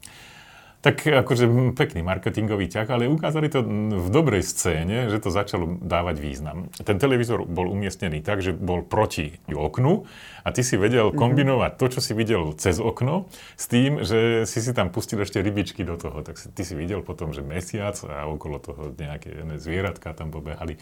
tak 0.80 1.04
akože 1.04 1.76
pekný 1.76 2.08
marketingový 2.08 2.72
ťah, 2.72 2.88
ale 2.88 3.12
ukázali 3.12 3.52
to 3.52 3.68
v 3.92 4.08
dobrej 4.08 4.48
scéne, 4.48 5.12
že 5.12 5.20
to 5.20 5.28
začalo 5.28 5.76
dávať 5.84 6.24
význam. 6.24 6.72
Ten 6.80 6.96
televízor 6.96 7.44
bol 7.44 7.68
umiestnený 7.68 8.24
tak, 8.24 8.40
že 8.40 8.56
bol 8.56 8.88
proti 8.88 9.44
oknu 9.52 10.08
a 10.44 10.50
ty 10.56 10.64
si 10.64 10.80
vedel 10.80 11.12
mhm. 11.12 11.20
kombinovať 11.20 11.72
to, 11.76 11.86
čo 11.92 12.00
si 12.00 12.16
videl 12.16 12.56
cez 12.56 12.80
okno, 12.80 13.28
s 13.60 13.68
tým, 13.68 14.08
že 14.08 14.48
si 14.48 14.60
si 14.64 14.72
tam 14.72 14.88
pustil 14.88 15.20
ešte 15.20 15.44
rybičky 15.44 15.84
do 15.84 16.00
toho. 16.00 16.24
Tak 16.24 16.40
si, 16.40 16.48
ty 16.48 16.64
si 16.64 16.80
videl 16.80 17.04
potom, 17.04 17.36
že 17.36 17.44
mesiac 17.44 18.00
a 18.08 18.32
okolo 18.32 18.64
toho 18.64 18.96
nejaké 18.96 19.36
zvieratka 19.60 20.16
tam 20.16 20.32
pobehali. 20.32 20.80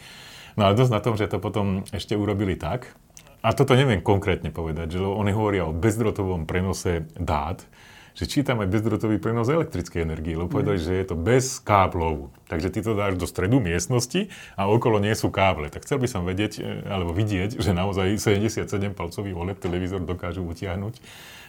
No 0.54 0.70
ale 0.70 0.78
dosť 0.78 0.92
na 0.94 1.02
tom, 1.02 1.18
že 1.18 1.26
to 1.26 1.42
potom 1.42 1.82
ešte 1.90 2.14
urobili 2.14 2.54
tak, 2.54 2.94
a 3.38 3.54
toto 3.54 3.78
neviem 3.78 4.02
konkrétne 4.02 4.50
povedať, 4.50 4.98
že 4.98 5.00
oni 5.00 5.30
hovoria 5.30 5.70
o 5.70 5.70
bezdrotovom 5.70 6.42
prenose 6.42 7.06
dát, 7.14 7.62
že 8.18 8.26
či 8.26 8.42
tam 8.42 8.58
aj 8.58 8.68
bezdrotový 8.74 9.22
prenos 9.22 9.46
elektrickej 9.46 10.02
energie, 10.02 10.34
lebo 10.34 10.50
povedali, 10.50 10.82
že 10.82 10.90
je 10.90 11.06
to 11.06 11.14
bez 11.14 11.62
káblov. 11.62 12.34
Takže 12.50 12.74
ty 12.74 12.82
to 12.82 12.98
dáš 12.98 13.14
do 13.14 13.30
stredu 13.30 13.62
miestnosti 13.62 14.34
a 14.58 14.66
okolo 14.66 14.98
nie 14.98 15.14
sú 15.14 15.30
káble. 15.30 15.70
Tak 15.70 15.86
chcel 15.86 16.02
by 16.02 16.08
som 16.10 16.26
vedieť, 16.26 16.52
e, 16.58 16.82
alebo 16.90 17.14
vidieť, 17.14 17.62
že 17.62 17.70
naozaj 17.70 18.18
77-palcový 18.18 19.30
OLED 19.30 19.62
televízor 19.62 20.02
dokážu 20.02 20.42
utiahnuť 20.42 20.98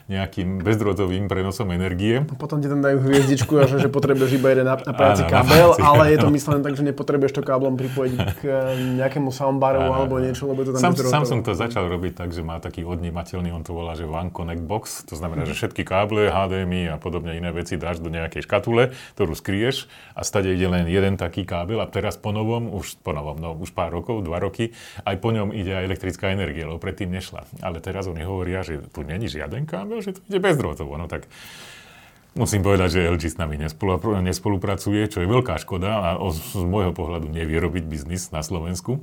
nejakým 0.09 0.65
bezdrotovým 0.65 1.29
prenosom 1.29 1.69
energie. 1.69 2.25
Potom 2.41 2.57
ti 2.59 2.65
tam 2.65 2.81
dajú 2.81 2.97
hviezdičku 3.05 3.53
a 3.61 3.69
že, 3.69 3.77
že 3.77 3.89
potrebuješ 3.93 4.41
iba 4.41 4.49
jeden 4.49 4.65
napájací 4.65 5.23
kábel, 5.29 5.77
ale 5.77 6.09
je 6.09 6.17
to 6.17 6.33
myslené 6.33 6.65
tak, 6.65 6.73
že 6.73 6.83
nepotrebuješ 6.89 7.33
to 7.37 7.41
káblom 7.45 7.77
pripojiť 7.77 8.17
k 8.37 8.41
eh, 8.49 8.97
nejakému 8.97 9.29
soundbaru 9.29 9.85
áno, 9.85 9.93
alebo 9.93 10.17
niečo, 10.17 10.49
lebo 10.49 10.65
to 10.65 10.73
tam 10.73 10.97
Sam, 10.97 11.23
som 11.29 11.45
to 11.45 11.53
začal 11.53 11.85
robiť 11.85 12.25
tak, 12.25 12.33
že 12.33 12.41
má 12.41 12.57
taký 12.57 12.81
odnímateľný, 12.81 13.53
on 13.53 13.61
to 13.61 13.77
volá, 13.77 13.93
že 13.93 14.09
One 14.09 14.33
Connect 14.33 14.65
Box, 14.65 15.05
to 15.05 15.13
znamená, 15.13 15.45
že 15.45 15.53
všetky 15.53 15.85
káble, 15.85 16.33
HDMI 16.33 16.89
a 16.89 16.95
podobne 16.97 17.37
iné 17.37 17.53
veci 17.53 17.77
dáš 17.77 18.01
do 18.01 18.09
nejakej 18.09 18.49
škatule, 18.49 18.97
ktorú 19.13 19.37
skrieš 19.37 19.85
a 20.17 20.25
stade 20.25 20.49
ide 20.49 20.65
len 20.65 20.89
jeden 20.89 21.21
taký 21.21 21.45
kábel 21.45 21.77
a 21.77 21.85
teraz 21.85 22.17
po 22.17 22.33
novom, 22.33 22.73
už 22.73 22.97
po 23.05 23.13
novom, 23.13 23.37
no 23.37 23.53
už 23.53 23.77
pár 23.77 23.93
rokov, 23.93 24.25
dva 24.25 24.41
roky, 24.41 24.73
aj 25.05 25.15
po 25.21 25.29
ňom 25.29 25.53
ide 25.53 25.77
aj 25.77 25.85
elektrická 25.85 26.33
energia, 26.33 26.65
lebo 26.65 26.81
predtým 26.81 27.13
nešla. 27.13 27.45
Ale 27.61 27.77
teraz 27.77 28.09
oni 28.09 28.25
hovoria, 28.25 28.65
že 28.65 28.81
tu 28.89 29.05
není 29.05 29.29
žiaden 29.29 29.69
kábel, 29.69 29.98
že 30.01 30.17
to 30.17 30.19
ide 30.27 30.39
bezdrôtovo. 30.39 30.95
No 30.95 31.07
tak 31.07 31.27
musím 32.38 32.62
povedať, 32.62 32.99
že 32.99 33.09
LG 33.09 33.23
s 33.35 33.38
nami 33.39 33.59
nespolupracuje, 33.59 35.01
čo 35.09 35.19
je 35.23 35.27
veľká 35.27 35.57
škoda 35.59 36.15
a 36.15 36.21
z 36.31 36.63
môjho 36.63 36.93
pohľadu 36.93 37.31
nevie 37.31 37.57
robiť 37.57 37.83
biznis 37.88 38.29
na 38.29 38.45
Slovensku. 38.45 39.01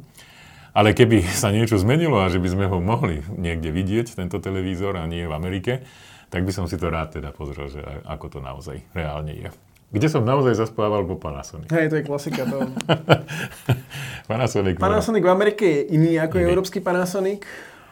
Ale 0.77 0.93
keby 0.93 1.25
sa 1.25 1.49
niečo 1.49 1.81
zmenilo 1.81 2.21
a 2.21 2.29
že 2.29 2.37
by 2.37 2.49
sme 2.53 2.67
ho 2.69 2.85
mohli 2.85 3.25
niekde 3.33 3.73
vidieť, 3.73 4.13
tento 4.13 4.37
televízor, 4.37 5.01
a 5.01 5.09
nie 5.09 5.25
v 5.25 5.33
Amerike, 5.33 5.89
tak 6.29 6.45
by 6.45 6.53
som 6.53 6.69
si 6.69 6.77
to 6.77 6.93
rád 6.93 7.17
teda 7.17 7.33
pozrel, 7.33 7.73
že 7.73 7.81
ako 8.05 8.27
to 8.29 8.39
naozaj 8.45 8.85
reálne 8.93 9.33
je. 9.33 9.49
Kde 9.87 10.09
som 10.11 10.27
naozaj 10.27 10.59
zaspával 10.59 11.07
po 11.07 11.17
Panasonic. 11.17 11.71
Hej, 11.71 11.95
to 11.95 11.97
je 11.97 12.05
klasika. 12.05 12.45
To... 12.45 12.69
Panasonic. 14.31 14.77
Panasonic 14.77 15.23
v 15.25 15.33
Amerike 15.33 15.65
je 15.65 15.81
iný 15.97 16.19
ako 16.21 16.43
je 16.43 16.45
európsky 16.45 16.79
Panasonic 16.83 17.47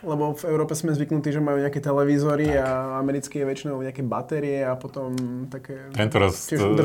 lebo 0.04 0.36
v 0.36 0.44
Európe 0.46 0.76
sme 0.76 0.92
zvyknutí, 0.92 1.32
že 1.32 1.40
majú 1.40 1.58
nejaké 1.58 1.80
televízory 1.80 2.52
tak. 2.52 2.60
a 2.60 2.68
americké 3.00 3.42
je 3.42 3.46
väčšinou 3.48 3.80
nejaké 3.80 4.04
batérie 4.04 4.62
a 4.62 4.76
potom 4.76 5.16
také 5.48 5.88
tento 5.96 6.16
raz, 6.20 6.46
to, 6.46 6.76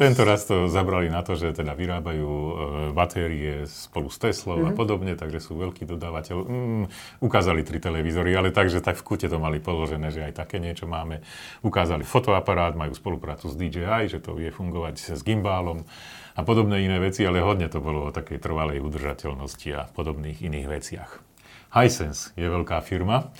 tento 0.00 0.22
raz 0.24 0.40
to 0.48 0.66
zabrali 0.66 1.12
na 1.12 1.20
to, 1.20 1.36
že 1.36 1.52
teda 1.52 1.76
vyrábajú 1.76 2.28
e, 2.28 2.52
batérie 2.96 3.68
spolu 3.68 4.08
s 4.08 4.16
Teslou 4.16 4.58
mm-hmm. 4.58 4.68
a 4.68 4.72
mhm. 4.72 4.78
podobne, 4.78 5.12
takže 5.14 5.38
sú 5.38 5.60
veľký 5.60 5.84
dodávateľ. 5.84 6.36
Mm, 6.42 6.84
ukázali 7.20 7.60
tri 7.62 7.78
televízory, 7.78 8.32
ale 8.32 8.50
takže 8.50 8.80
tak 8.80 8.96
v 8.98 9.04
kute 9.04 9.28
to 9.28 9.36
mali 9.36 9.60
položené, 9.60 10.08
že 10.08 10.24
aj 10.24 10.42
také 10.42 10.56
niečo 10.56 10.88
máme. 10.88 11.20
Ukázali 11.60 12.02
fotoaparát, 12.02 12.74
majú 12.74 12.96
spoluprácu 12.96 13.52
s 13.52 13.54
DJI, 13.54 14.08
že 14.08 14.18
to 14.18 14.34
vie 14.34 14.48
fungovať 14.48 15.14
s 15.14 15.20
gimbálom 15.20 15.84
a 16.32 16.40
podobné 16.40 16.80
iné 16.88 16.96
veci, 16.96 17.28
ale 17.28 17.44
hodne 17.44 17.68
to 17.68 17.84
bolo 17.84 18.08
o 18.08 18.14
takej 18.14 18.40
trvalej 18.40 18.80
udržateľnosti 18.80 19.68
a 19.76 19.82
podobných 19.92 20.40
iných 20.40 20.66
veciach. 20.68 21.31
Hisense 21.72 22.36
je 22.36 22.44
veľká 22.44 22.84
firma. 22.84 23.32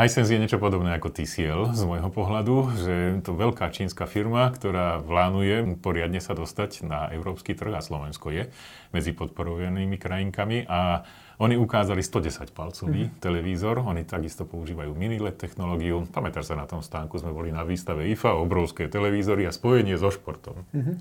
Hisense 0.00 0.32
je 0.32 0.40
niečo 0.40 0.56
podobné 0.56 0.96
ako 0.96 1.12
TCL 1.12 1.76
z 1.76 1.82
môjho 1.84 2.08
pohľadu, 2.08 2.72
že 2.72 2.92
je 2.92 3.20
to 3.20 3.36
veľká 3.36 3.68
čínska 3.68 4.08
firma, 4.08 4.48
ktorá 4.48 5.00
plánuje 5.04 5.76
poriadne 5.76 6.24
sa 6.24 6.32
dostať 6.32 6.88
na 6.88 7.12
európsky 7.12 7.52
trh 7.52 7.72
a 7.76 7.84
Slovensko 7.84 8.32
je 8.32 8.48
medzi 8.96 9.12
podporovanými 9.12 10.00
krajinkami 10.00 10.64
a 10.68 11.04
oni 11.40 11.56
ukázali 11.56 12.04
110 12.04 12.52
palcový 12.52 13.08
mm-hmm. 13.08 13.20
televízor, 13.20 13.80
oni 13.80 14.04
takisto 14.04 14.44
používajú 14.44 14.92
mini 14.92 15.16
LED 15.16 15.40
technológiu. 15.40 16.04
Pamätáš 16.08 16.52
sa 16.52 16.56
na 16.56 16.68
tom 16.68 16.84
stánku, 16.84 17.16
sme 17.16 17.32
boli 17.32 17.48
na 17.48 17.64
výstave 17.64 18.08
IFA, 18.12 18.36
obrovské 18.36 18.92
televízory 18.92 19.48
a 19.48 19.52
spojenie 19.52 19.96
so 19.96 20.12
športom. 20.12 20.64
Mm-hmm. 20.76 20.96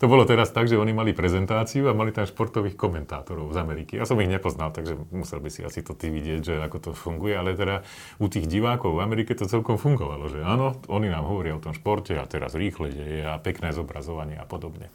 To 0.00 0.08
bolo 0.08 0.24
teraz 0.24 0.48
tak, 0.48 0.64
že 0.64 0.80
oni 0.80 0.96
mali 0.96 1.12
prezentáciu 1.12 1.84
a 1.84 1.92
mali 1.92 2.08
tam 2.08 2.24
športových 2.24 2.72
komentátorov 2.72 3.52
z 3.52 3.60
Ameriky. 3.60 4.00
Ja 4.00 4.08
som 4.08 4.16
ich 4.24 4.32
nepoznal, 4.32 4.72
takže 4.72 4.96
musel 5.12 5.44
by 5.44 5.52
si 5.52 5.60
asi 5.60 5.84
to 5.84 5.92
ty 5.92 6.08
vidieť, 6.08 6.40
že 6.40 6.54
ako 6.56 6.78
to 6.80 6.90
funguje, 6.96 7.36
ale 7.36 7.52
teda 7.52 7.84
u 8.16 8.32
tých 8.32 8.48
divákov 8.48 8.96
v 8.96 9.04
Amerike 9.04 9.36
to 9.36 9.44
celkom 9.44 9.76
fungovalo, 9.76 10.32
že 10.32 10.40
áno, 10.40 10.80
oni 10.88 11.12
nám 11.12 11.28
hovoria 11.28 11.52
o 11.52 11.60
tom 11.60 11.76
športe 11.76 12.16
a 12.16 12.24
teraz 12.24 12.56
rýchle 12.56 12.88
deje 12.88 13.28
a 13.28 13.36
pekné 13.36 13.76
zobrazovanie 13.76 14.40
a 14.40 14.48
podobne. 14.48 14.88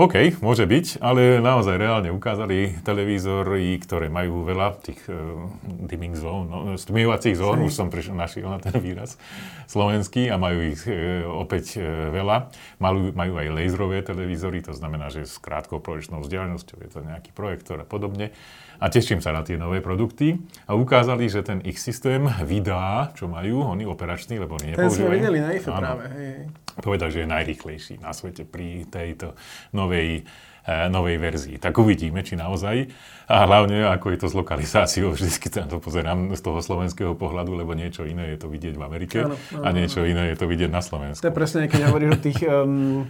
OK, 0.00 0.40
môže 0.40 0.64
byť, 0.64 1.04
ale 1.04 1.44
naozaj 1.44 1.76
reálne 1.76 2.08
ukázali 2.08 2.72
televízory, 2.80 3.76
ktoré 3.84 4.08
majú 4.08 4.48
veľa 4.48 4.80
tých 4.80 4.96
uh, 5.12 5.44
dimming 5.60 6.16
zón, 6.16 6.48
no, 6.48 6.72
stmievacích 6.80 7.36
zón, 7.36 7.60
už 7.68 7.76
som 7.76 7.92
prišiel, 7.92 8.16
našiel 8.16 8.48
na 8.48 8.56
ten 8.64 8.80
výraz 8.80 9.20
slovenský 9.68 10.32
a 10.32 10.40
majú 10.40 10.72
ich 10.72 10.88
uh, 10.88 11.28
opäť 11.28 11.84
uh, 11.84 12.08
veľa. 12.16 12.48
Majú, 12.80 13.12
majú 13.12 13.44
aj 13.44 13.52
laserové 13.52 14.00
televízory, 14.00 14.64
to 14.64 14.72
znamená, 14.72 15.12
že 15.12 15.28
s 15.28 15.36
krátkou 15.36 15.84
projekčnou 15.84 16.24
vzdialenosťou 16.24 16.80
je 16.80 16.90
to 16.96 17.04
nejaký 17.04 17.36
projektor 17.36 17.76
a 17.76 17.84
podobne. 17.84 18.32
A 18.80 18.88
teším 18.88 19.20
sa 19.20 19.36
na 19.36 19.44
tie 19.44 19.60
nové 19.60 19.84
produkty. 19.84 20.40
A 20.64 20.72
ukázali, 20.72 21.28
že 21.28 21.44
ten 21.44 21.60
ich 21.68 21.76
systém 21.76 22.24
vydá, 22.40 23.12
čo 23.12 23.28
majú, 23.28 23.60
oni 23.68 23.84
operačný, 23.84 24.40
lebo 24.40 24.56
oni 24.56 24.72
nepoužívajú. 24.72 24.88
Ten 24.88 24.96
sme 24.96 25.16
videli 25.20 25.38
na 25.44 25.50
IFE 25.52 25.68
práve. 25.68 26.04
Hej. 26.08 26.36
Povedal, 26.80 27.08
že 27.12 27.18
je 27.22 27.28
najrýchlejší 27.28 27.94
na 28.00 28.16
svete 28.16 28.48
pri 28.48 28.88
tejto 28.88 29.36
novej 29.76 30.24
e, 30.64 30.88
novej 30.88 31.16
verzii. 31.20 31.56
Tak 31.60 31.76
uvidíme, 31.76 32.24
či 32.24 32.40
naozaj. 32.40 32.88
A 33.28 33.44
hlavne, 33.44 33.84
ako 33.84 34.16
je 34.16 34.18
to 34.24 34.26
s 34.32 34.34
lokalizáciou. 34.34 35.12
Vždycky 35.16 35.52
sa 35.52 35.68
to 35.68 35.76
pozerám 35.76 36.32
z 36.32 36.40
toho 36.40 36.64
slovenského 36.64 37.12
pohľadu, 37.12 37.52
lebo 37.52 37.76
niečo 37.76 38.08
iné 38.08 38.32
je 38.32 38.38
to 38.40 38.48
vidieť 38.48 38.80
v 38.80 38.82
Amerike 38.82 39.28
ano, 39.28 39.36
ano, 39.36 39.64
a 39.66 39.68
niečo 39.76 40.08
iné 40.08 40.32
je 40.32 40.36
to 40.40 40.48
vidieť 40.48 40.72
na 40.72 40.80
Slovensku. 40.80 41.20
To 41.20 41.28
je 41.28 41.36
presne, 41.36 41.68
keď 41.68 41.92
hovoríš 41.92 42.10
o 42.16 42.20
tých 42.20 42.40
um, 42.48 43.04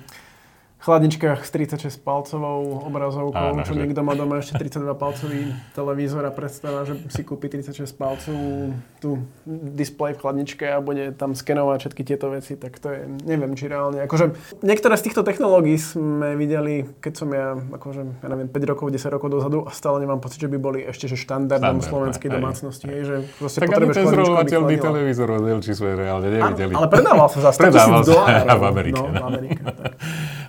chladničkách 0.81 1.45
s 1.45 1.51
36 1.53 2.01
palcovou 2.01 2.89
obrazovkou, 2.89 3.53
Áno, 3.53 3.63
čo 3.69 3.77
že... 3.77 3.85
niekto 3.85 4.01
má 4.01 4.17
doma 4.17 4.41
ešte 4.41 4.57
32 4.57 4.97
palcový 4.97 5.53
televízor 5.77 6.25
a 6.25 6.33
predstavá, 6.33 6.89
že 6.89 6.97
si 7.13 7.21
kúpi 7.21 7.53
36 7.53 7.85
palcovú 8.01 8.73
tú 8.99 9.21
display 9.47 10.17
v 10.17 10.19
chladničke 10.25 10.65
a 10.65 10.81
bude 10.81 11.13
tam 11.13 11.37
skenovať 11.37 11.79
všetky 11.85 12.03
tieto 12.09 12.33
veci, 12.33 12.57
tak 12.57 12.81
to 12.81 12.89
je, 12.97 13.05
neviem, 13.29 13.53
či 13.53 13.69
reálne. 13.69 14.01
Akože 14.09 14.33
niektoré 14.65 14.97
z 14.97 15.13
týchto 15.13 15.21
technológií 15.21 15.77
sme 15.77 16.33
videli, 16.41 16.89
keď 17.05 17.13
som 17.13 17.29
ja, 17.29 17.61
akože, 17.61 18.25
ja 18.25 18.29
neviem, 18.33 18.49
5 18.49 18.71
rokov, 18.73 18.89
10 18.89 19.13
rokov 19.13 19.29
dozadu 19.29 19.69
a 19.69 19.71
stále 19.77 20.01
nemám 20.01 20.25
pocit, 20.25 20.41
že 20.41 20.49
by 20.49 20.57
boli 20.57 20.81
ešte 20.81 21.13
že 21.13 21.21
štandardom 21.21 21.85
Standard, 21.85 21.91
slovenskej 21.93 22.29
aj, 22.33 22.35
domácnosti. 22.41 22.85
Aj. 22.89 23.03
Že 23.05 23.15
tak 23.53 23.71
ani 23.77 23.89
ten 23.93 24.07
zrolovateľný 24.09 24.77
televízor 24.81 25.29
od 25.37 25.45
LG 25.61 25.67
sme 25.77 25.91
reálne 25.93 26.29
nevideli. 26.33 26.73
Ale 26.73 26.89
predával 26.89 27.29
sa 27.29 27.53
za 27.53 27.53
100 27.53 27.69
tisíc 27.69 28.07
dolárov. 28.09 28.59
v 28.63 28.65
Amerike. 28.65 28.97
No, 28.97 29.05
v 29.13 29.25
Amerike 29.29 29.61
tak. 29.61 29.93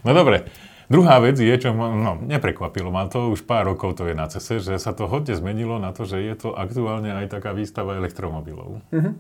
No 0.05 0.11
dobre. 0.13 0.49
Druhá 0.91 1.23
vec 1.23 1.39
je, 1.39 1.55
čo 1.55 1.71
ma, 1.71 1.87
no, 1.87 2.19
neprekvapilo 2.19 2.91
ma 2.91 3.07
to, 3.07 3.31
už 3.31 3.47
pár 3.47 3.63
rokov 3.63 3.95
to 3.95 4.11
je 4.11 4.15
na 4.15 4.27
cese, 4.27 4.59
že 4.59 4.75
sa 4.75 4.91
to 4.91 5.07
hodne 5.07 5.31
zmenilo 5.31 5.79
na 5.79 5.95
to, 5.95 6.03
že 6.03 6.19
je 6.19 6.35
to 6.35 6.51
aktuálne 6.51 7.07
aj 7.15 7.31
taká 7.31 7.55
výstava 7.55 7.95
elektromobilov. 7.95 8.83
Mm-hmm. 8.91 9.13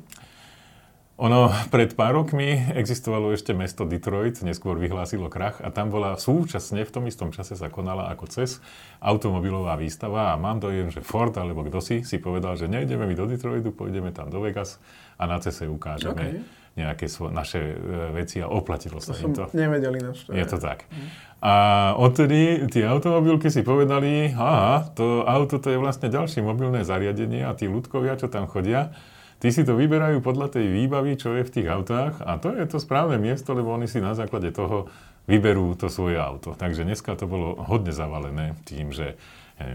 Ono 1.21 1.47
pred 1.71 1.95
pár 1.95 2.17
rokmi 2.17 2.59
existovalo 2.75 3.31
ešte 3.31 3.55
mesto 3.55 3.87
Detroit, 3.87 4.43
neskôr 4.43 4.75
vyhlásilo 4.75 5.31
krach 5.31 5.63
a 5.63 5.71
tam 5.71 5.93
bola 5.93 6.19
súčasne, 6.19 6.83
v 6.83 6.91
tom 6.91 7.07
istom 7.07 7.31
čase 7.31 7.55
sa 7.55 7.71
konala 7.71 8.11
ako 8.11 8.27
CES 8.27 8.59
automobilová 8.99 9.79
výstava 9.79 10.33
a 10.33 10.35
mám 10.35 10.59
dojem, 10.59 10.91
že 10.91 10.99
Ford 10.99 11.31
alebo 11.39 11.63
kto 11.63 11.79
si 11.79 12.03
si 12.03 12.19
povedal, 12.19 12.59
že 12.59 12.67
nejdeme 12.67 13.07
my 13.07 13.15
do 13.15 13.31
Detroitu, 13.31 13.71
pôjdeme 13.71 14.11
tam 14.11 14.27
do 14.27 14.43
Vegas 14.43 14.75
a 15.15 15.23
na 15.23 15.39
CESe 15.39 15.71
ukážeme. 15.71 16.41
Okay 16.41 16.59
nejaké 16.75 17.11
svo, 17.11 17.27
naše 17.27 17.59
e, 17.59 17.75
veci 18.15 18.39
a 18.39 18.47
oplatilo 18.47 19.03
sa 19.03 19.11
to 19.11 19.27
im 19.27 19.33
to. 19.35 19.43
nevedeli 19.51 19.99
naš. 19.99 20.23
Je 20.31 20.45
to 20.47 20.55
tak. 20.55 20.87
Mm. 20.87 21.07
A 21.41 21.53
odtedy 21.97 22.69
tie 22.69 22.85
automobilky 22.85 23.49
si 23.49 23.65
povedali, 23.65 24.31
aha, 24.31 24.93
to 24.93 25.25
auto 25.25 25.57
to 25.57 25.73
je 25.73 25.81
vlastne 25.81 26.07
ďalšie 26.07 26.45
mobilné 26.45 26.85
zariadenie 26.85 27.43
a 27.43 27.57
tí 27.57 27.65
ľudkovia, 27.65 28.15
čo 28.15 28.29
tam 28.29 28.45
chodia, 28.45 28.93
tí 29.41 29.49
si 29.49 29.65
to 29.65 29.73
vyberajú 29.73 30.21
podľa 30.21 30.53
tej 30.53 30.69
výbavy, 30.69 31.17
čo 31.17 31.33
je 31.33 31.43
v 31.43 31.53
tých 31.53 31.67
autách 31.67 32.21
a 32.21 32.37
to 32.37 32.53
je 32.53 32.63
to 32.69 32.77
správne 32.77 33.17
miesto, 33.17 33.57
lebo 33.57 33.73
oni 33.73 33.89
si 33.89 33.97
na 33.97 34.13
základe 34.13 34.53
toho 34.53 34.87
vyberú 35.25 35.73
to 35.75 35.89
svoje 35.89 36.21
auto. 36.21 36.53
Takže 36.53 36.85
dneska 36.85 37.17
to 37.17 37.25
bolo 37.25 37.57
hodne 37.57 37.89
zavalené 37.89 38.53
tým, 38.69 38.93
že 38.93 39.17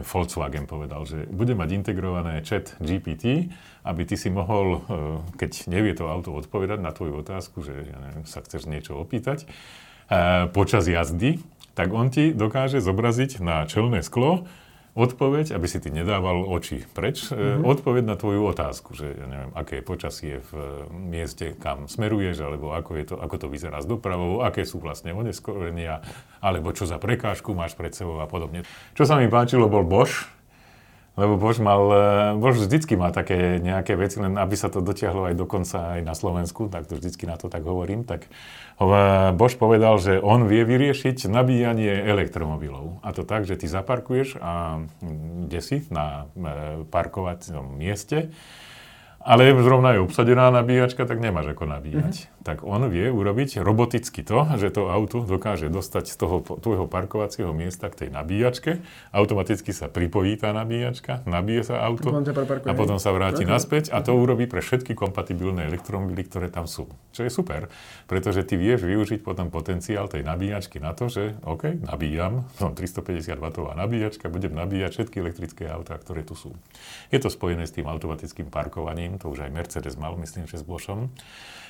Volkswagen 0.02 0.68
povedal, 0.68 1.04
že 1.04 1.26
bude 1.28 1.54
mať 1.56 1.68
integrované 1.74 2.40
chat 2.42 2.74
GPT, 2.78 3.50
aby 3.86 4.02
ty 4.02 4.14
si 4.18 4.28
mohol, 4.28 4.66
e, 4.66 4.78
keď 5.38 5.70
nevie 5.70 5.94
to 5.94 6.10
auto 6.10 6.34
odpovedať 6.34 6.78
na 6.82 6.90
tvoju 6.90 7.22
otázku, 7.22 7.62
že 7.62 7.86
ja 7.86 7.98
neviem, 8.00 8.24
sa 8.26 8.42
chceš 8.42 8.66
niečo 8.66 8.98
opýtať, 8.98 9.46
e, 9.46 9.46
počas 10.50 10.90
jazdy, 10.90 11.40
tak 11.76 11.92
on 11.92 12.08
ti 12.08 12.32
dokáže 12.32 12.80
zobraziť 12.80 13.38
na 13.44 13.68
čelné 13.68 14.00
sklo 14.00 14.48
odpoveď, 14.96 15.52
aby 15.52 15.66
si 15.68 15.78
ty 15.78 15.92
nedával 15.92 16.40
oči 16.48 16.88
preč, 16.96 17.28
mm-hmm. 17.28 17.62
odpoveď 17.62 18.02
na 18.08 18.16
tvoju 18.16 18.48
otázku, 18.48 18.96
že 18.96 19.12
ja 19.12 19.26
neviem, 19.28 19.52
aké 19.52 19.78
je 19.78 19.84
počasie 19.84 20.32
v 20.48 20.52
eh, 20.56 20.66
mieste, 20.96 21.52
kam 21.60 21.84
smeruješ, 21.84 22.40
alebo 22.40 22.72
ako, 22.72 22.90
je 22.96 23.04
to, 23.12 23.16
ako 23.20 23.36
to 23.36 23.46
vyzerá 23.52 23.84
s 23.84 23.86
dopravou, 23.86 24.40
aké 24.40 24.64
sú 24.64 24.80
vlastne 24.80 25.12
oneskorenia, 25.12 26.00
alebo 26.40 26.72
čo 26.72 26.88
za 26.88 26.96
prekážku 26.96 27.52
máš 27.52 27.76
pred 27.76 27.92
sebou 27.92 28.24
a 28.24 28.26
podobne. 28.26 28.64
Čo 28.96 29.04
sa 29.04 29.20
mi 29.20 29.28
páčilo, 29.28 29.68
bol 29.68 29.84
Bosch, 29.84 30.24
Lebo 31.16 31.40
Bož 31.40 31.64
mal, 31.64 31.80
e, 31.88 32.00
Bož 32.36 32.60
vždycky 32.60 32.92
má 32.92 33.08
také 33.08 33.56
nejaké 33.56 33.96
veci, 33.96 34.20
len 34.20 34.36
aby 34.36 34.52
sa 34.52 34.68
to 34.68 34.84
dotiahlo 34.84 35.32
aj 35.32 35.34
dokonca 35.40 35.96
aj 35.96 36.00
na 36.04 36.12
Slovensku, 36.12 36.68
tak 36.68 36.84
to 36.84 37.00
vždycky 37.00 37.24
na 37.24 37.40
to 37.40 37.48
tak 37.48 37.64
hovorím, 37.64 38.04
tak 38.04 38.28
e, 38.28 38.84
Bož 39.32 39.56
povedal, 39.56 39.96
že 39.96 40.20
on 40.20 40.44
vie 40.44 40.60
vyriešiť 40.68 41.24
nabíjanie 41.24 42.04
elektromobilov. 42.04 43.00
A 43.00 43.16
to 43.16 43.24
tak, 43.24 43.48
že 43.48 43.56
ty 43.56 43.64
zaparkuješ 43.64 44.36
a 44.44 44.84
kde 45.48 45.60
si 45.64 45.88
na 45.88 46.28
e, 46.36 46.84
parkovacom 46.84 47.64
mieste 47.80 48.28
ale 49.26 49.50
zrovna 49.58 49.98
je 49.98 50.06
obsadená 50.06 50.54
nabíjačka, 50.54 51.02
tak 51.02 51.18
nemáš 51.18 51.58
ako 51.58 51.66
nabíjať. 51.66 52.14
Mm-hmm. 52.14 52.46
Tak 52.46 52.62
on 52.62 52.86
vie 52.86 53.10
urobiť 53.10 53.58
roboticky 53.58 54.22
to, 54.22 54.46
že 54.54 54.70
to 54.70 54.86
auto 54.86 55.26
dokáže 55.26 55.66
dostať 55.66 56.04
z 56.06 56.14
toho 56.14 56.46
tvojho 56.62 56.86
parkovacieho 56.86 57.50
miesta 57.50 57.90
k 57.90 58.06
tej 58.06 58.08
nabíjačke, 58.14 58.78
automaticky 59.10 59.74
sa 59.74 59.90
pripojí 59.90 60.38
tá 60.38 60.54
nabíjačka, 60.54 61.26
nabije 61.26 61.66
sa 61.66 61.82
auto 61.82 62.14
a 62.62 62.72
potom 62.78 63.02
sa 63.02 63.10
vráti 63.10 63.42
okay. 63.42 63.50
naspäť 63.50 63.84
a 63.90 63.98
to 63.98 64.14
urobí 64.14 64.46
pre 64.46 64.62
všetky 64.62 64.94
kompatibilné 64.94 65.66
elektromobily, 65.66 66.22
ktoré 66.22 66.46
tam 66.46 66.70
sú. 66.70 66.86
Čo 67.10 67.26
je 67.26 67.30
super, 67.34 67.66
pretože 68.06 68.46
ty 68.46 68.54
vieš 68.54 68.86
využiť 68.86 69.26
potom 69.26 69.50
potenciál 69.50 70.06
tej 70.06 70.22
nabíjačky 70.22 70.78
na 70.78 70.94
to, 70.94 71.10
že 71.10 71.34
OK, 71.42 71.82
nabíjam, 71.82 72.46
som 72.62 72.78
350 72.78 73.42
W 73.42 73.74
nabíjačka, 73.74 74.30
budem 74.30 74.54
nabíjať 74.54 75.02
všetky 75.02 75.16
elektrické 75.18 75.66
autá, 75.66 75.98
ktoré 75.98 76.22
tu 76.22 76.38
sú. 76.38 76.54
Je 77.10 77.18
to 77.18 77.26
spojené 77.26 77.66
s 77.66 77.74
tým 77.74 77.90
automatickým 77.90 78.54
parkovaním, 78.54 79.15
to 79.18 79.32
už 79.32 79.48
aj 79.48 79.50
Mercedes 79.52 79.96
mal, 79.98 80.14
myslím, 80.16 80.48
že 80.48 80.60
s 80.60 80.64
Boschom, 80.64 81.12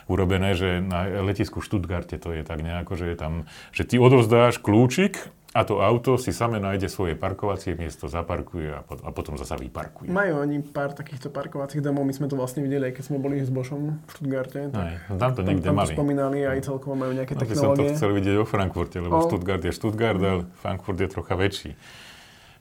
urobené, 0.06 0.54
že 0.54 0.78
na 0.78 1.06
letisku 1.22 1.58
v 1.58 1.66
Stuttgarte 1.66 2.18
to 2.18 2.30
je 2.30 2.46
tak 2.46 2.62
nejako, 2.62 2.94
že 2.94 3.06
je 3.12 3.16
tam, 3.18 3.32
že 3.74 3.82
ty 3.82 3.98
odovzdáš 3.98 4.62
kľúčik 4.62 5.18
a 5.56 5.64
to 5.64 5.80
auto 5.80 6.20
si 6.20 6.36
same 6.36 6.60
nájde 6.60 6.92
svoje 6.92 7.16
parkovacie 7.16 7.72
miesto, 7.80 8.12
zaparkuje 8.12 8.76
a, 8.76 8.80
pot- 8.84 9.00
a 9.00 9.08
potom 9.08 9.40
zasa 9.40 9.56
vyparkuje. 9.56 10.12
Majú 10.12 10.44
oni 10.44 10.60
pár 10.60 10.92
takýchto 10.92 11.32
parkovacích 11.32 11.80
domov, 11.80 12.04
my 12.04 12.12
sme 12.12 12.28
to 12.28 12.36
vlastne 12.36 12.60
videli, 12.60 12.92
keď 12.92 13.04
sme 13.08 13.16
boli 13.16 13.40
s 13.40 13.48
Bošom 13.48 14.04
v 14.04 14.08
Stuttgarte. 14.12 14.68
Tak 14.68 14.76
Aj, 14.76 14.94
no 15.08 15.14
tam 15.16 15.30
to 15.32 15.40
niekde 15.40 15.64
tam, 15.64 15.80
tam 15.80 15.88
to 15.88 15.96
spomínali, 15.96 16.44
aj 16.44 16.60
celkovo 16.60 16.92
majú 16.92 17.16
nejaké 17.16 17.32
no, 17.32 17.40
technológie. 17.40 17.64
som 17.64 17.72
to 17.72 17.84
chcel 17.96 18.10
vidieť 18.12 18.36
o 18.36 18.44
Frankfurte, 18.44 18.96
lebo 19.00 19.16
o. 19.16 19.24
Stuttgart 19.24 19.64
je 19.64 19.72
Stuttgart, 19.72 20.20
ale 20.20 20.44
Frankfurt 20.60 20.98
je 21.00 21.08
trocha 21.08 21.34
väčší. 21.40 21.72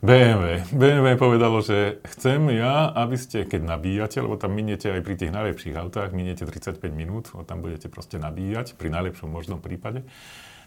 BMW. 0.06 0.62
BMW 0.70 1.18
povedalo, 1.18 1.65
že 1.65 1.98
chcem 2.13 2.54
ja, 2.54 2.94
aby 2.94 3.18
ste, 3.18 3.41
keď 3.41 3.65
nabíjate, 3.65 4.22
lebo 4.22 4.38
tam 4.38 4.54
miniete 4.54 4.94
aj 4.94 5.02
pri 5.02 5.18
tých 5.18 5.34
najlepších 5.34 5.74
autách, 5.82 6.13
miniete 6.13 6.46
35 6.46 6.78
minút, 6.94 7.34
tam 7.50 7.65
budete 7.65 7.89
proste 7.89 8.22
nabíjať, 8.22 8.78
pri 8.78 8.94
najlepšom 8.94 9.26
možnom 9.26 9.58
prípade, 9.58 10.06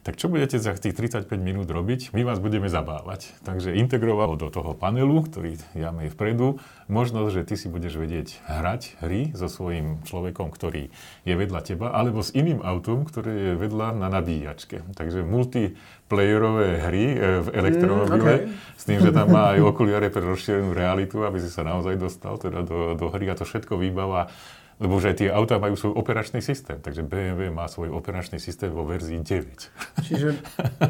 tak 0.09 0.16
čo 0.16 0.33
budete 0.33 0.57
za 0.57 0.73
tých 0.73 0.97
35 0.97 1.29
minút 1.37 1.68
robiť? 1.68 2.16
My 2.16 2.25
vás 2.25 2.40
budeme 2.40 2.73
zabávať. 2.73 3.29
Takže 3.44 3.77
integroval 3.77 4.40
do 4.40 4.49
toho 4.49 4.73
panelu, 4.73 5.21
ktorý 5.21 5.61
máme 5.77 6.09
vpredu, 6.09 6.64
možnosť, 6.88 7.29
že 7.29 7.42
ty 7.44 7.55
si 7.61 7.68
budeš 7.68 8.01
vedieť 8.01 8.40
hrať 8.49 9.05
hry 9.05 9.37
so 9.37 9.53
svojím 9.53 10.01
človekom, 10.09 10.49
ktorý 10.49 10.88
je 11.29 11.35
vedľa 11.37 11.61
teba, 11.61 11.92
alebo 11.92 12.25
s 12.25 12.33
iným 12.33 12.64
autom, 12.64 13.05
ktoré 13.05 13.53
je 13.53 13.55
vedľa 13.61 14.01
na 14.01 14.09
nabíjačke. 14.09 14.81
Takže 14.97 15.29
multiplayerové 15.29 16.88
hry 16.88 17.05
e, 17.12 17.16
v 17.44 17.49
elektromobile, 17.53 18.33
mm, 18.40 18.49
okay. 18.49 18.81
s 18.81 18.85
tým, 18.88 19.05
že 19.05 19.12
tam 19.12 19.29
má 19.29 19.53
aj 19.53 19.61
okuliare 19.61 20.09
pre 20.09 20.25
rozšírenú 20.25 20.73
realitu, 20.73 21.21
aby 21.29 21.37
si 21.37 21.53
sa 21.53 21.68
naozaj 21.68 22.01
dostal 22.01 22.40
teda 22.40 22.64
do, 22.64 22.97
do 22.97 23.12
hry 23.12 23.29
a 23.29 23.37
to 23.37 23.44
všetko 23.44 23.77
výbava 23.77 24.33
lebo 24.79 25.03
aj 25.03 25.19
tie 25.19 25.29
autá 25.35 25.59
majú 25.59 25.75
svoj 25.75 25.99
operačný 25.99 26.38
systém, 26.38 26.79
takže 26.79 27.03
BMW 27.03 27.51
má 27.51 27.67
svoj 27.67 27.91
operačný 27.91 28.38
systém 28.38 28.71
vo 28.71 28.87
verzii 28.87 29.19
9. 29.19 30.07
Čiže 30.07 30.38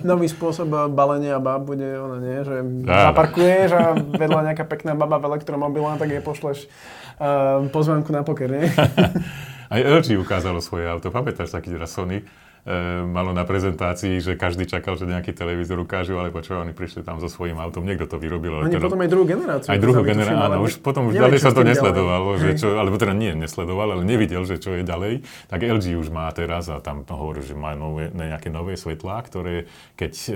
nový 0.04 0.28
spôsob 0.28 0.92
balenia 0.92 1.40
bab 1.40 1.64
bude 1.64 1.96
ono, 1.96 2.20
nie? 2.20 2.44
Že 2.44 2.56
Dá, 2.84 3.10
zaparkuješ 3.10 3.70
a 3.72 3.96
vedľa 3.96 4.40
nejaká 4.52 4.68
pekná 4.68 4.92
baba 4.92 5.16
v 5.16 5.32
elektromobile, 5.32 5.96
tak 5.96 6.12
jej 6.12 6.20
pošleš 6.20 6.68
uh, 7.16 7.64
pozvánku 7.72 8.12
na 8.12 8.20
poker, 8.20 8.52
nie? 8.52 8.68
Aj 9.72 9.80
LG 9.80 10.16
ukázalo 10.16 10.64
svoje 10.64 10.88
auto. 10.88 11.12
Pamätáš 11.12 11.52
taký 11.52 11.76
raz 11.76 11.92
Sony? 11.92 12.24
E, 12.64 13.04
malo 13.06 13.36
na 13.36 13.44
prezentácii, 13.44 14.22
že 14.22 14.34
každý 14.34 14.64
čakal, 14.66 14.98
že 14.98 15.06
nejaký 15.06 15.36
televízor 15.36 15.78
ukážu, 15.78 16.18
ale 16.18 16.34
počúva, 16.34 16.64
oni 16.64 16.74
prišli 16.74 17.06
tam 17.06 17.22
so 17.22 17.28
svojím 17.30 17.60
autom, 17.60 17.86
niekto 17.86 18.08
to 18.08 18.16
vyrobil. 18.16 18.64
Oni 18.64 18.78
potom 18.78 18.98
aj 18.98 19.10
druhú 19.10 19.26
generáciu. 19.26 19.68
Aj 19.70 19.78
druhú 19.78 20.02
generáciu, 20.02 20.42
áno, 20.42 20.64
už 20.64 20.82
potom 20.82 21.10
už 21.10 21.18
ďalej 21.18 21.38
sa 21.38 21.52
to 21.54 21.62
nesledovalo, 21.62 22.38
ďalej. 22.38 22.42
že 22.42 22.50
čo, 22.58 22.68
alebo 22.74 22.96
teda 22.98 23.14
nie 23.14 23.32
nesledoval, 23.38 23.98
ale 23.98 24.02
nevidel, 24.02 24.42
že 24.48 24.58
čo 24.58 24.74
je 24.74 24.82
ďalej. 24.82 25.26
Tak 25.52 25.60
LG 25.62 25.98
už 26.00 26.08
má 26.10 26.26
teraz 26.34 26.66
a 26.72 26.82
tam 26.82 27.06
hovorí, 27.06 27.44
že 27.44 27.54
má 27.54 27.76
nové, 27.78 28.10
nejaké 28.10 28.50
nové 28.50 28.74
svetlá, 28.74 29.22
ktoré 29.22 29.70
keď 29.98 30.12
e, 30.14 30.32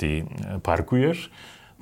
ty 0.00 0.10
parkuješ, 0.64 1.28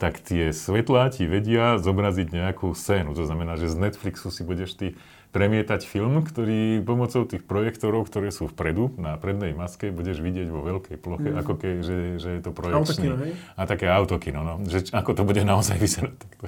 tak 0.02 0.18
tie 0.18 0.50
svetlá 0.50 1.14
ti 1.14 1.30
vedia 1.30 1.78
zobraziť 1.78 2.34
nejakú 2.34 2.74
scénu. 2.74 3.14
To 3.14 3.22
znamená, 3.22 3.54
že 3.54 3.70
z 3.70 3.78
Netflixu 3.78 4.34
si 4.34 4.42
budeš 4.42 4.74
ty 4.74 4.98
premietať 5.32 5.88
film, 5.88 6.20
ktorý 6.20 6.84
pomocou 6.84 7.24
tých 7.24 7.40
projektorov, 7.40 8.04
ktoré 8.04 8.28
sú 8.28 8.52
vpredu, 8.52 8.92
na 9.00 9.16
prednej 9.16 9.56
maske, 9.56 9.88
budeš 9.88 10.20
vidieť 10.20 10.52
vo 10.52 10.60
veľkej 10.60 11.00
ploche, 11.00 11.32
mm. 11.32 11.40
ako 11.40 11.52
keď, 11.56 11.74
že, 11.80 11.98
že 12.20 12.28
je 12.36 12.40
to 12.44 12.52
projekčný. 12.52 13.08
Autokino, 13.08 13.16
hej? 13.24 13.32
A 13.56 13.62
také 13.64 13.88
autokino, 13.88 14.40
no. 14.44 14.54
Že, 14.68 14.92
ako 14.92 15.10
to 15.16 15.22
bude 15.24 15.40
naozaj 15.40 15.80
vyzerať. 15.80 16.12
to, 16.20 16.46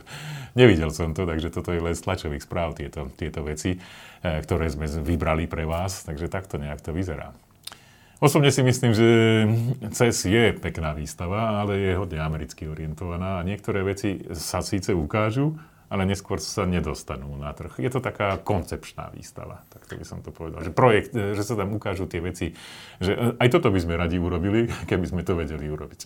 nevidel 0.52 0.92
som 0.92 1.16
to, 1.16 1.24
takže 1.24 1.48
toto 1.48 1.72
je 1.72 1.80
len 1.80 1.96
z 1.96 2.04
tlačových 2.04 2.44
správ, 2.44 2.76
tieto, 2.76 3.08
tieto 3.16 3.40
veci, 3.40 3.74
e, 3.74 3.78
ktoré 4.44 4.68
sme 4.68 4.84
vybrali 4.84 5.48
pre 5.48 5.64
vás, 5.64 6.04
takže 6.04 6.28
takto 6.28 6.60
nejak 6.60 6.84
to 6.84 6.92
vyzerá. 6.92 7.32
Osobne 8.20 8.52
si 8.52 8.62
myslím, 8.64 8.92
že 8.94 9.08
CES 9.90 10.18
je 10.28 10.44
pekná 10.56 10.96
výstava, 10.96 11.60
ale 11.60 11.80
je 11.80 11.92
hodne 11.98 12.20
americky 12.20 12.68
orientovaná 12.68 13.40
a 13.40 13.44
niektoré 13.44 13.84
veci 13.84 14.22
sa 14.32 14.64
síce 14.64 14.92
ukážu, 14.96 15.56
ale 15.94 16.10
neskôr 16.10 16.42
sa 16.42 16.66
nedostanú 16.66 17.30
na 17.38 17.54
trh. 17.54 17.78
Je 17.78 17.86
to 17.86 18.02
taká 18.02 18.34
koncepčná 18.42 19.14
výstava, 19.14 19.62
tak 19.70 19.86
to 19.86 19.94
by 19.94 20.02
som 20.02 20.18
to 20.26 20.34
povedal. 20.34 20.58
Že 20.58 20.74
projekt, 20.74 21.14
e, 21.14 21.38
že 21.38 21.46
sa 21.46 21.54
tam 21.54 21.70
ukážu 21.70 22.10
tie 22.10 22.18
veci, 22.18 22.50
že 22.98 23.14
e, 23.14 23.38
aj 23.38 23.48
toto 23.54 23.70
by 23.70 23.78
sme 23.78 23.94
radi 23.94 24.18
urobili, 24.18 24.66
keby 24.90 25.06
sme 25.06 25.22
to 25.22 25.38
vedeli 25.38 25.70
urobiť. 25.70 26.00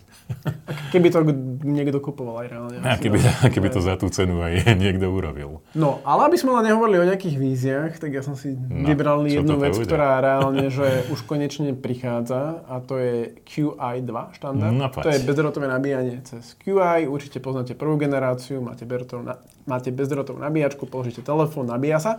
Keby 0.93 1.09
to 1.09 1.25
niekto 1.65 2.05
kupoval 2.05 2.45
aj 2.45 2.49
reálne. 2.53 2.77
A 2.85 3.01
keby, 3.01 3.17
keby 3.57 3.69
to 3.73 3.81
za 3.81 3.97
tú 3.97 4.13
cenu 4.13 4.45
aj 4.45 4.69
niekto 4.85 5.09
urobil. 5.09 5.65
No, 5.73 6.05
ale 6.05 6.29
aby 6.29 6.37
sme 6.37 6.53
len 6.61 6.69
nehovorili 6.69 7.01
o 7.01 7.09
nejakých 7.09 7.37
víziách, 7.41 7.93
tak 7.97 8.13
ja 8.13 8.21
som 8.21 8.37
si 8.37 8.53
no, 8.53 8.85
vybral 8.85 9.25
jednu 9.25 9.57
vec, 9.57 9.73
bude? 9.73 9.89
ktorá 9.89 10.21
reálne, 10.21 10.69
že 10.69 11.09
už 11.09 11.25
konečne 11.25 11.73
prichádza 11.73 12.61
a 12.69 12.85
to 12.85 13.01
je 13.01 13.41
QI2 13.49 14.37
štandard. 14.37 14.69
No, 14.69 14.93
to 14.93 15.09
je 15.09 15.25
bezdrotové 15.25 15.65
nabíjanie 15.65 16.21
cez 16.29 16.53
QI. 16.61 17.09
Určite 17.09 17.41
poznáte 17.41 17.73
prvú 17.73 17.97
generáciu, 17.97 18.61
máte 18.61 18.85
bezdrotové 18.85 19.33
na 19.33 19.37
máte 19.69 19.93
bezdrotovú 19.93 20.41
nabíjačku, 20.41 20.89
položíte 20.89 21.21
telefón, 21.21 21.69
nabíja 21.69 22.01
sa. 22.01 22.13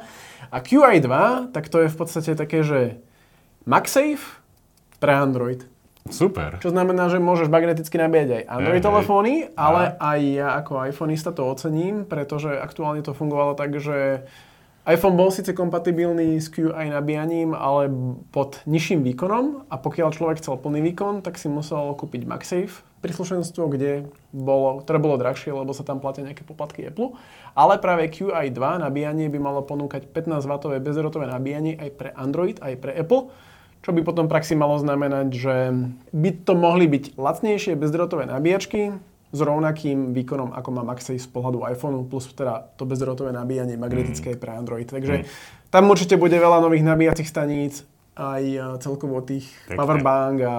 A 0.54 0.62
QI2, 0.62 1.10
tak 1.50 1.68
to 1.68 1.82
je 1.84 1.90
v 1.90 1.98
podstate 1.98 2.38
také, 2.38 2.62
že 2.62 3.02
MagSafe 3.66 4.40
pre 5.02 5.12
Android. 5.18 5.66
Super. 6.10 6.58
Čo 6.64 6.74
znamená, 6.74 7.12
že 7.12 7.22
môžeš 7.22 7.52
magneticky 7.52 8.00
nabíjať 8.00 8.30
aj 8.30 8.44
Android 8.50 8.82
hey, 8.82 8.88
telefóny, 8.88 9.34
ale 9.54 9.94
aj 10.00 10.20
ja 10.26 10.48
ako 10.58 10.90
iPhoneista 10.90 11.30
to 11.36 11.46
ocením, 11.46 12.08
pretože 12.08 12.50
aktuálne 12.50 13.04
to 13.06 13.14
fungovalo 13.14 13.54
tak, 13.54 13.78
že 13.78 14.26
iPhone 14.90 15.14
bol 15.14 15.30
síce 15.30 15.54
kompatibilný 15.54 16.42
s 16.42 16.50
QI 16.50 16.90
nabíjaním, 16.90 17.54
ale 17.54 17.94
pod 18.34 18.58
nižším 18.66 19.06
výkonom 19.06 19.70
a 19.70 19.78
pokiaľ 19.78 20.10
človek 20.18 20.42
chcel 20.42 20.58
plný 20.58 20.82
výkon, 20.82 21.22
tak 21.22 21.38
si 21.38 21.46
musel 21.46 21.94
kúpiť 21.94 22.26
MagSafe 22.26 22.90
príslušenstvo, 23.00 23.72
kde 23.72 24.12
bolo, 24.36 24.84
ktoré 24.84 25.00
bolo 25.00 25.16
drahšie, 25.16 25.56
lebo 25.56 25.72
sa 25.72 25.88
tam 25.88 26.04
platia 26.04 26.28
nejaké 26.28 26.44
poplatky 26.44 26.84
Apple. 26.84 27.16
Ale 27.56 27.80
práve 27.80 28.12
QI2 28.12 28.60
nabíjanie 28.60 29.32
by 29.32 29.40
malo 29.40 29.64
ponúkať 29.64 30.12
15W 30.12 30.84
bezdrotové 30.84 31.32
nabíjanie 31.32 31.80
aj 31.80 31.90
pre 31.96 32.10
Android, 32.12 32.60
aj 32.60 32.74
pre 32.82 32.92
Apple, 32.92 33.32
čo 33.80 33.96
by 33.96 34.04
potom 34.04 34.28
praxi 34.28 34.60
malo 34.60 34.76
znamenať, 34.76 35.28
že 35.32 35.56
by 36.12 36.30
to 36.44 36.54
mohli 36.60 36.92
byť 36.92 37.16
lacnejšie 37.16 37.80
bezdrotové 37.80 38.28
nabíjačky, 38.28 39.00
s 39.30 39.40
rovnakým 39.40 40.12
výkonom, 40.14 40.58
ako 40.58 40.70
má 40.74 40.82
MagSafe 40.82 41.22
z 41.22 41.30
pohľadu 41.30 41.62
iPhoneu, 41.70 42.02
plus 42.10 42.30
teda 42.34 42.74
to 42.76 42.90
bezdrotové 42.90 43.30
nabíjanie 43.30 43.78
magnetické 43.78 44.34
mm. 44.34 44.40
pre 44.42 44.52
Android. 44.58 44.90
Takže 44.90 45.14
mm. 45.22 45.26
tam 45.70 45.86
určite 45.90 46.18
bude 46.18 46.34
veľa 46.34 46.66
nových 46.66 46.82
nabíjacích 46.82 47.30
staníc, 47.30 47.86
aj 48.18 48.44
celkovo 48.84 49.22
tých 49.24 49.48
Pekne. 49.70 49.78
powerbank 49.80 50.38
a 50.44 50.56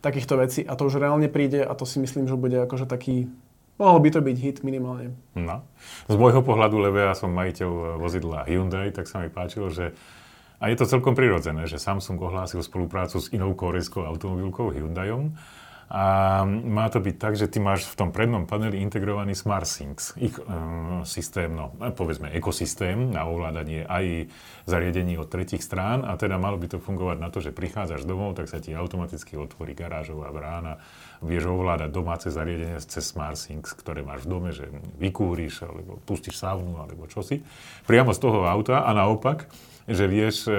takýchto 0.00 0.40
vecí 0.40 0.60
a 0.64 0.72
to 0.76 0.88
už 0.88 1.00
reálne 1.00 1.28
príde 1.28 1.60
a 1.64 1.72
to 1.76 1.84
si 1.84 2.00
myslím, 2.00 2.28
že 2.28 2.36
bude 2.36 2.56
akože 2.64 2.88
taký 2.88 3.28
Mohol 3.74 4.06
by 4.06 4.10
to 4.14 4.20
byť 4.22 4.36
hit 4.38 4.58
minimálne. 4.62 5.18
No. 5.34 5.66
Z 6.06 6.14
môjho 6.14 6.46
pohľadu, 6.46 6.78
lebo 6.78 6.94
ja 6.94 7.10
som 7.10 7.34
majiteľ 7.34 7.98
vozidla 7.98 8.46
Hyundai, 8.46 8.94
tak 8.94 9.10
sa 9.10 9.18
mi 9.18 9.26
páčilo, 9.26 9.66
že 9.66 9.90
a 10.62 10.70
je 10.70 10.78
to 10.78 10.86
celkom 10.86 11.18
prirodzené, 11.18 11.66
že 11.66 11.82
Samsung 11.82 12.22
ohlásil 12.22 12.62
spoluprácu 12.62 13.18
s 13.18 13.34
inou 13.34 13.50
korejskou 13.58 14.06
automobilkou 14.06 14.70
Hyundaiom 14.70 15.34
A 15.92 16.42
má 16.48 16.88
to 16.88 16.98
byť 16.98 17.16
tak, 17.20 17.36
že 17.36 17.46
ty 17.46 17.60
máš 17.60 17.84
v 17.84 17.96
tom 18.00 18.10
prednom 18.10 18.48
paneli 18.48 18.80
integrovaný 18.80 19.36
SmartSyncs, 19.36 20.16
ich 20.16 20.34
um, 20.40 21.04
systém, 21.04 21.52
no 21.52 21.76
povedzme 21.92 22.32
ekosystém 22.32 23.12
na 23.12 23.28
ovládanie 23.28 23.84
aj 23.84 24.32
zariadení 24.64 25.20
od 25.20 25.28
tretich 25.28 25.60
strán. 25.60 26.02
A 26.08 26.16
teda 26.16 26.40
malo 26.40 26.56
by 26.56 26.72
to 26.72 26.78
fungovať 26.80 27.16
na 27.20 27.28
to, 27.28 27.44
že 27.44 27.52
prichádzaš 27.52 28.08
domov, 28.08 28.32
tak 28.34 28.48
sa 28.48 28.58
ti 28.58 28.72
automaticky 28.72 29.36
otvorí 29.36 29.76
garážová 29.76 30.32
brána, 30.32 30.80
vieš 31.20 31.52
ovládať 31.52 31.90
domáce 31.92 32.28
zariadenie 32.32 32.80
cez 32.80 33.04
SmartSyncs, 33.12 33.76
ktoré 33.76 34.00
máš 34.00 34.24
v 34.24 34.30
dome, 34.32 34.50
že 34.56 34.66
vykúriš 34.96 35.68
alebo 35.68 36.00
pustíš 36.08 36.40
saunu 36.40 36.80
alebo 36.80 37.04
čosi, 37.06 37.44
priamo 37.84 38.16
z 38.16 38.20
toho 38.24 38.48
auta 38.48 38.88
a 38.88 38.90
naopak, 38.96 39.46
že 39.84 40.08
vieš 40.08 40.48
e, 40.48 40.52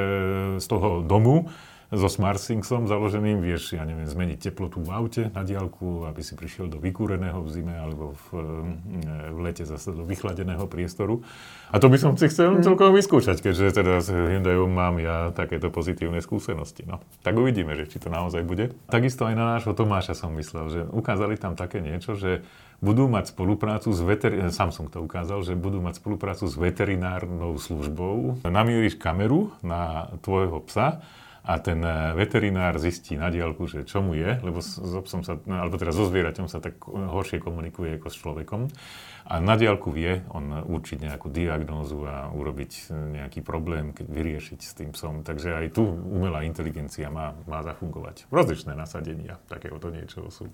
z 0.62 0.66
toho 0.70 1.02
domu 1.02 1.50
so 1.94 2.10
SmartSyncsom 2.10 2.90
založeným 2.90 3.42
vieš, 3.42 3.78
ja 3.78 3.86
neviem, 3.86 4.10
zmeniť 4.10 4.50
teplotu 4.50 4.82
v 4.82 4.90
aute 4.90 5.24
na 5.30 5.46
diálku, 5.46 6.10
aby 6.10 6.22
si 6.26 6.34
prišiel 6.34 6.70
do 6.70 6.82
vykúreného 6.82 7.38
v 7.46 7.50
zime 7.50 7.76
alebo 7.78 8.18
v, 8.18 8.26
eh, 9.06 9.34
v 9.34 9.40
lete 9.46 9.64
zase 9.68 9.94
do 9.94 10.02
vychladeného 10.02 10.66
priestoru. 10.66 11.22
A 11.70 11.78
to 11.78 11.90
by 11.90 11.98
som 12.02 12.18
si 12.18 12.30
chcel 12.30 12.58
mm. 12.58 12.66
celkom 12.66 12.94
vyskúšať, 12.94 13.42
keďže 13.42 13.82
teda 13.82 14.02
s 14.02 14.10
Hyundaiom 14.10 14.70
mám 14.70 14.98
ja 14.98 15.30
takéto 15.34 15.70
pozitívne 15.70 16.22
skúsenosti. 16.22 16.86
No, 16.86 17.02
tak 17.22 17.38
uvidíme, 17.38 17.78
že 17.78 17.90
či 17.90 18.02
to 18.02 18.10
naozaj 18.10 18.42
bude. 18.42 18.74
Takisto 18.90 19.26
aj 19.26 19.36
na 19.38 19.46
nášho 19.58 19.74
Tomáša 19.74 20.18
som 20.18 20.34
myslel, 20.38 20.66
že 20.72 20.82
ukázali 20.90 21.38
tam 21.38 21.54
také 21.54 21.82
niečo, 21.82 22.18
že 22.18 22.46
budú 22.84 23.08
mať 23.08 23.32
spoluprácu 23.32 23.90
s 23.96 24.02
veteri- 24.04 24.42
Samsung 24.52 24.92
to 24.92 25.00
ukázal, 25.02 25.42
že 25.42 25.56
budú 25.56 25.80
mať 25.80 26.00
spoluprácu 26.00 26.46
s 26.46 26.56
veterinárnou 26.60 27.56
službou. 27.56 28.44
Namieríš 28.44 29.00
kameru 29.00 29.56
na 29.64 30.12
tvojho 30.22 30.60
psa 30.68 31.02
a 31.46 31.62
ten 31.62 31.78
eh, 31.86 32.18
veterinár 32.18 32.82
zistí 32.82 33.14
na 33.14 33.30
diálku, 33.30 33.70
že 33.70 33.86
čo 33.86 34.02
mu 34.02 34.18
je, 34.18 34.42
lebo 34.42 34.66
s, 34.66 34.82
obsom 34.82 35.22
sa, 35.22 35.38
no, 35.46 35.62
alebo 35.62 35.78
teda 35.78 35.94
so 35.94 36.10
zvieraťom 36.10 36.50
sa 36.50 36.58
tak 36.58 36.82
horšie 36.90 37.38
komunikuje 37.38 38.02
ako 38.02 38.08
s 38.10 38.16
človekom. 38.18 38.62
A 39.26 39.42
na 39.42 39.58
diálku 39.58 39.90
vie 39.90 40.22
on 40.34 40.54
určiť 40.66 41.02
nejakú 41.02 41.34
diagnózu 41.34 42.06
a 42.06 42.30
urobiť 42.30 42.94
nejaký 42.94 43.42
problém, 43.42 43.90
vyriešiť 43.98 44.60
s 44.62 44.74
tým 44.78 44.94
psom. 44.94 45.26
Takže 45.26 45.66
aj 45.66 45.74
tu 45.74 45.82
umelá 45.86 46.46
inteligencia 46.46 47.10
má, 47.10 47.34
má 47.50 47.66
zafungovať. 47.66 48.30
Rozličné 48.30 48.78
nasadenia 48.78 49.42
takéhoto 49.50 49.90
niečoho 49.90 50.30
sú. 50.30 50.46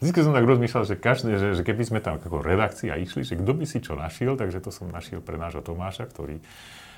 Vždy 0.00 0.20
som 0.20 0.32
tak 0.32 0.48
rozmýšľal, 0.48 0.84
že, 0.88 0.96
každé, 0.96 1.32
že, 1.36 1.48
že 1.60 1.62
keby 1.62 1.82
sme 1.84 2.00
tam 2.00 2.16
ako 2.16 2.40
redakcia 2.40 2.96
išli, 2.96 3.20
že 3.24 3.36
kto 3.36 3.52
by 3.52 3.64
si 3.68 3.84
čo 3.84 3.96
našiel, 4.00 4.36
takže 4.40 4.64
to 4.64 4.72
som 4.72 4.88
našiel 4.88 5.20
pre 5.20 5.36
nášho 5.36 5.60
Tomáša, 5.60 6.08
ktorý 6.08 6.40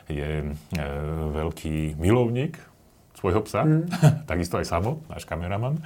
je 0.06 0.30
e, 0.42 0.46
veľký 1.34 1.98
milovník 1.98 2.56
svojho 3.16 3.40
psa, 3.48 3.64
mm. 3.64 3.82
takisto 4.30 4.60
aj 4.60 4.68
Samo, 4.68 5.00
náš 5.08 5.24
kameraman. 5.24 5.80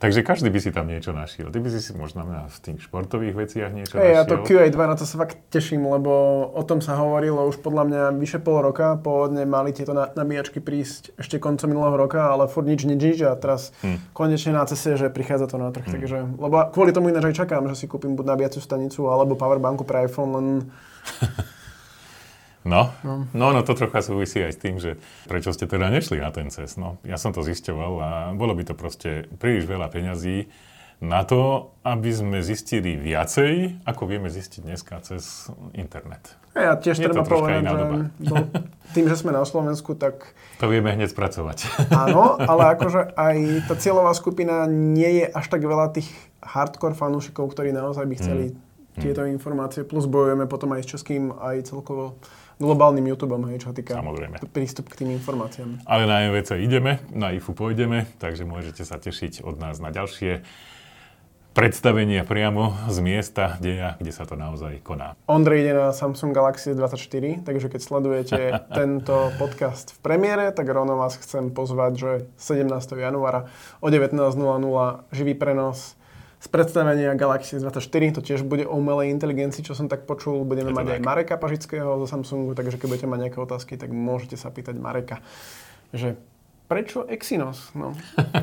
Takže 0.00 0.24
každý 0.24 0.48
by 0.48 0.60
si 0.64 0.72
tam 0.72 0.88
niečo 0.88 1.12
našiel. 1.12 1.52
Ty 1.52 1.60
by 1.60 1.68
si 1.68 1.84
si 1.84 1.92
možno 1.92 2.24
na 2.24 2.48
v 2.48 2.56
tých 2.64 2.88
športových 2.88 3.36
veciach 3.36 3.68
niečo 3.68 4.00
hey, 4.00 4.16
našiel. 4.16 4.16
Ja 4.16 4.22
to 4.24 4.40
QA2 4.40 4.80
na 4.80 4.96
to 4.96 5.04
sa 5.04 5.20
fakt 5.20 5.36
teším, 5.52 5.84
lebo 5.84 6.08
o 6.56 6.62
tom 6.64 6.80
sa 6.80 6.96
hovorilo 6.96 7.44
už 7.44 7.60
podľa 7.60 7.84
mňa 7.84 8.02
vyše 8.16 8.40
pol 8.40 8.64
roka. 8.64 8.96
Pôvodne 8.96 9.44
mali 9.44 9.76
tieto 9.76 9.92
nabíjačky 9.92 10.64
prísť 10.64 11.12
ešte 11.20 11.36
koncom 11.36 11.68
minulého 11.68 12.00
roka, 12.00 12.32
ale 12.32 12.48
furt 12.48 12.64
nič, 12.64 12.88
nič, 12.88 12.96
nič 12.96 13.18
a 13.28 13.36
teraz 13.36 13.76
hmm. 13.84 14.16
konečne 14.16 14.56
na 14.56 14.64
ceste, 14.64 14.96
že 14.96 15.12
prichádza 15.12 15.52
to 15.52 15.60
na 15.60 15.68
trh. 15.68 15.84
Hmm. 15.84 15.94
Takže, 16.00 16.18
lebo 16.40 16.56
kvôli 16.72 16.96
tomu 16.96 17.12
ináč 17.12 17.36
aj 17.36 17.44
čakám, 17.44 17.68
že 17.68 17.76
si 17.76 17.84
kúpim 17.84 18.16
buď 18.16 18.24
nabíjaciu 18.24 18.64
stanicu 18.64 19.04
alebo 19.12 19.36
powerbanku 19.36 19.84
pre 19.84 20.08
iPhone, 20.08 20.32
len 20.32 20.46
No, 22.60 22.92
no, 23.00 23.24
no, 23.32 23.46
no 23.56 23.60
to 23.64 23.72
trocha 23.72 24.04
súvisí 24.04 24.36
aj 24.44 24.52
s 24.52 24.60
tým, 24.60 24.76
že 24.76 25.00
prečo 25.24 25.48
ste 25.56 25.64
teda 25.64 25.88
nešli 25.88 26.20
na 26.20 26.28
ten 26.28 26.52
cest. 26.52 26.76
No, 26.76 27.00
ja 27.08 27.16
som 27.16 27.32
to 27.32 27.40
zisťoval 27.40 27.92
a 28.00 28.10
bolo 28.36 28.52
by 28.52 28.68
to 28.68 28.74
proste 28.76 29.32
príliš 29.40 29.64
veľa 29.64 29.88
peňazí 29.88 30.44
na 31.00 31.24
to, 31.24 31.72
aby 31.80 32.12
sme 32.12 32.38
zistili 32.44 32.92
viacej, 33.00 33.80
ako 33.88 34.02
vieme 34.04 34.28
zistiť 34.28 34.60
dneska 34.60 35.00
cez 35.00 35.48
internet. 35.72 36.36
Ja 36.52 36.76
tiež 36.76 37.00
Je 37.00 37.08
treba 37.08 37.24
povedať, 37.24 37.64
že 38.20 38.36
tým, 38.92 39.08
že 39.08 39.16
sme 39.16 39.32
na 39.32 39.40
Slovensku, 39.48 39.96
tak... 39.96 40.36
To 40.60 40.68
vieme 40.68 40.92
hneď 40.92 41.08
spracovať. 41.08 41.88
Áno, 41.88 42.36
ale 42.50 42.76
akože 42.76 43.16
aj 43.16 43.36
tá 43.72 43.74
cieľová 43.80 44.12
skupina 44.12 44.68
nie 44.68 45.24
je 45.24 45.26
až 45.32 45.48
tak 45.48 45.64
veľa 45.64 45.96
tých 45.96 46.12
hardcore 46.44 46.92
fanúšikov, 46.92 47.48
ktorí 47.56 47.72
naozaj 47.72 48.04
by 48.04 48.14
chceli 48.20 48.44
hmm. 48.52 49.00
tieto 49.00 49.24
informácie, 49.24 49.88
plus 49.88 50.04
bojujeme 50.04 50.44
potom 50.44 50.76
aj 50.76 50.84
s 50.84 51.00
českým, 51.00 51.32
aj 51.32 51.64
celkovo 51.64 52.20
globálnym 52.60 53.08
YouTubeom, 53.08 53.48
hej, 53.50 53.64
čo 53.64 53.72
týka 53.72 53.96
Samozrejme. 53.96 54.36
prístup 54.52 54.92
k 54.92 55.02
tým 55.02 55.16
informáciám. 55.16 55.80
Ale 55.88 56.04
na 56.04 56.28
MVC 56.28 56.60
ideme, 56.60 57.00
na 57.10 57.32
IFU 57.32 57.56
pôjdeme, 57.56 58.04
takže 58.20 58.44
môžete 58.44 58.84
sa 58.84 59.00
tešiť 59.00 59.40
od 59.40 59.56
nás 59.56 59.80
na 59.80 59.88
ďalšie 59.88 60.44
predstavenia 61.50 62.22
priamo 62.22 62.78
z 62.86 62.98
miesta 63.02 63.58
deja, 63.58 63.98
kde 63.98 64.12
sa 64.14 64.22
to 64.22 64.38
naozaj 64.38 64.78
koná. 64.86 65.18
Ondrej 65.26 65.66
ide 65.66 65.74
na 65.74 65.90
Samsung 65.90 66.30
Galaxy 66.30 66.78
24, 66.78 67.42
takže 67.42 67.66
keď 67.66 67.80
sledujete 67.82 68.38
tento 68.78 69.34
podcast 69.34 69.96
v 69.96 69.98
premiére, 69.98 70.54
tak 70.54 70.70
rovno 70.70 70.94
vás 70.94 71.18
chcem 71.18 71.50
pozvať, 71.50 71.92
že 71.98 72.10
17. 72.38 72.70
januára 72.94 73.50
o 73.82 73.90
19.00 73.90 74.14
živý 75.10 75.34
prenos 75.34 75.99
z 76.40 76.46
predstavenia 76.48 77.12
Galaxy 77.12 77.60
S24, 77.60 78.16
to 78.16 78.20
tiež 78.24 78.40
bude 78.48 78.64
o 78.64 78.72
umelej 78.80 79.12
inteligencii, 79.12 79.60
čo 79.60 79.76
som 79.76 79.92
tak 79.92 80.08
počul. 80.08 80.48
Budeme 80.48 80.72
mať 80.72 80.86
tak. 80.88 80.94
aj 80.96 81.00
Mareka 81.04 81.34
Pažického 81.36 82.00
zo 82.00 82.06
Samsungu, 82.08 82.56
takže 82.56 82.80
keď 82.80 82.86
budete 82.88 83.08
mať 83.12 83.20
nejaké 83.28 83.38
otázky, 83.44 83.76
tak 83.76 83.92
môžete 83.92 84.40
sa 84.40 84.48
pýtať 84.48 84.80
Mareka, 84.80 85.20
že 85.92 86.16
prečo 86.70 87.02
Exynos? 87.10 87.74
No. 87.76 87.92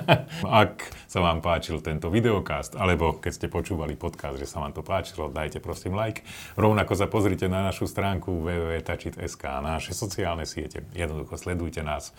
Ak 0.45 0.83
sa 1.07 1.23
vám 1.23 1.39
páčil 1.39 1.79
tento 1.79 2.11
videokast, 2.11 2.75
alebo 2.75 3.15
keď 3.17 3.31
ste 3.33 3.47
počúvali 3.47 3.95
podcast, 3.97 4.37
že 4.37 4.45
sa 4.45 4.59
vám 4.59 4.75
to 4.75 4.83
páčilo, 4.83 5.31
dajte 5.31 5.63
prosím 5.63 5.95
like. 5.95 6.27
Rovnako 6.59 6.93
sa 6.93 7.07
pozrite 7.07 7.47
na 7.47 7.65
našu 7.65 7.87
stránku 7.87 8.43
www.tačit.sk 8.43 9.43
a 9.47 9.63
naše 9.63 9.95
sociálne 9.95 10.43
siete. 10.43 10.83
Jednoducho 10.91 11.39
sledujte 11.39 11.81
nás. 11.81 12.11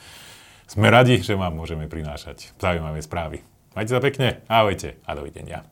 Sme 0.65 0.89
radi, 0.89 1.21
že 1.21 1.37
vám 1.37 1.53
môžeme 1.53 1.87
prinášať 1.87 2.57
zaujímavé 2.57 3.05
správy. 3.05 3.58
Majte 3.77 3.95
sa 3.95 4.01
pekne, 4.01 4.43
ahojte 4.49 4.97
a 5.07 5.15
dovidenia. 5.15 5.65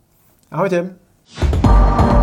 Ahojte. 0.51 2.16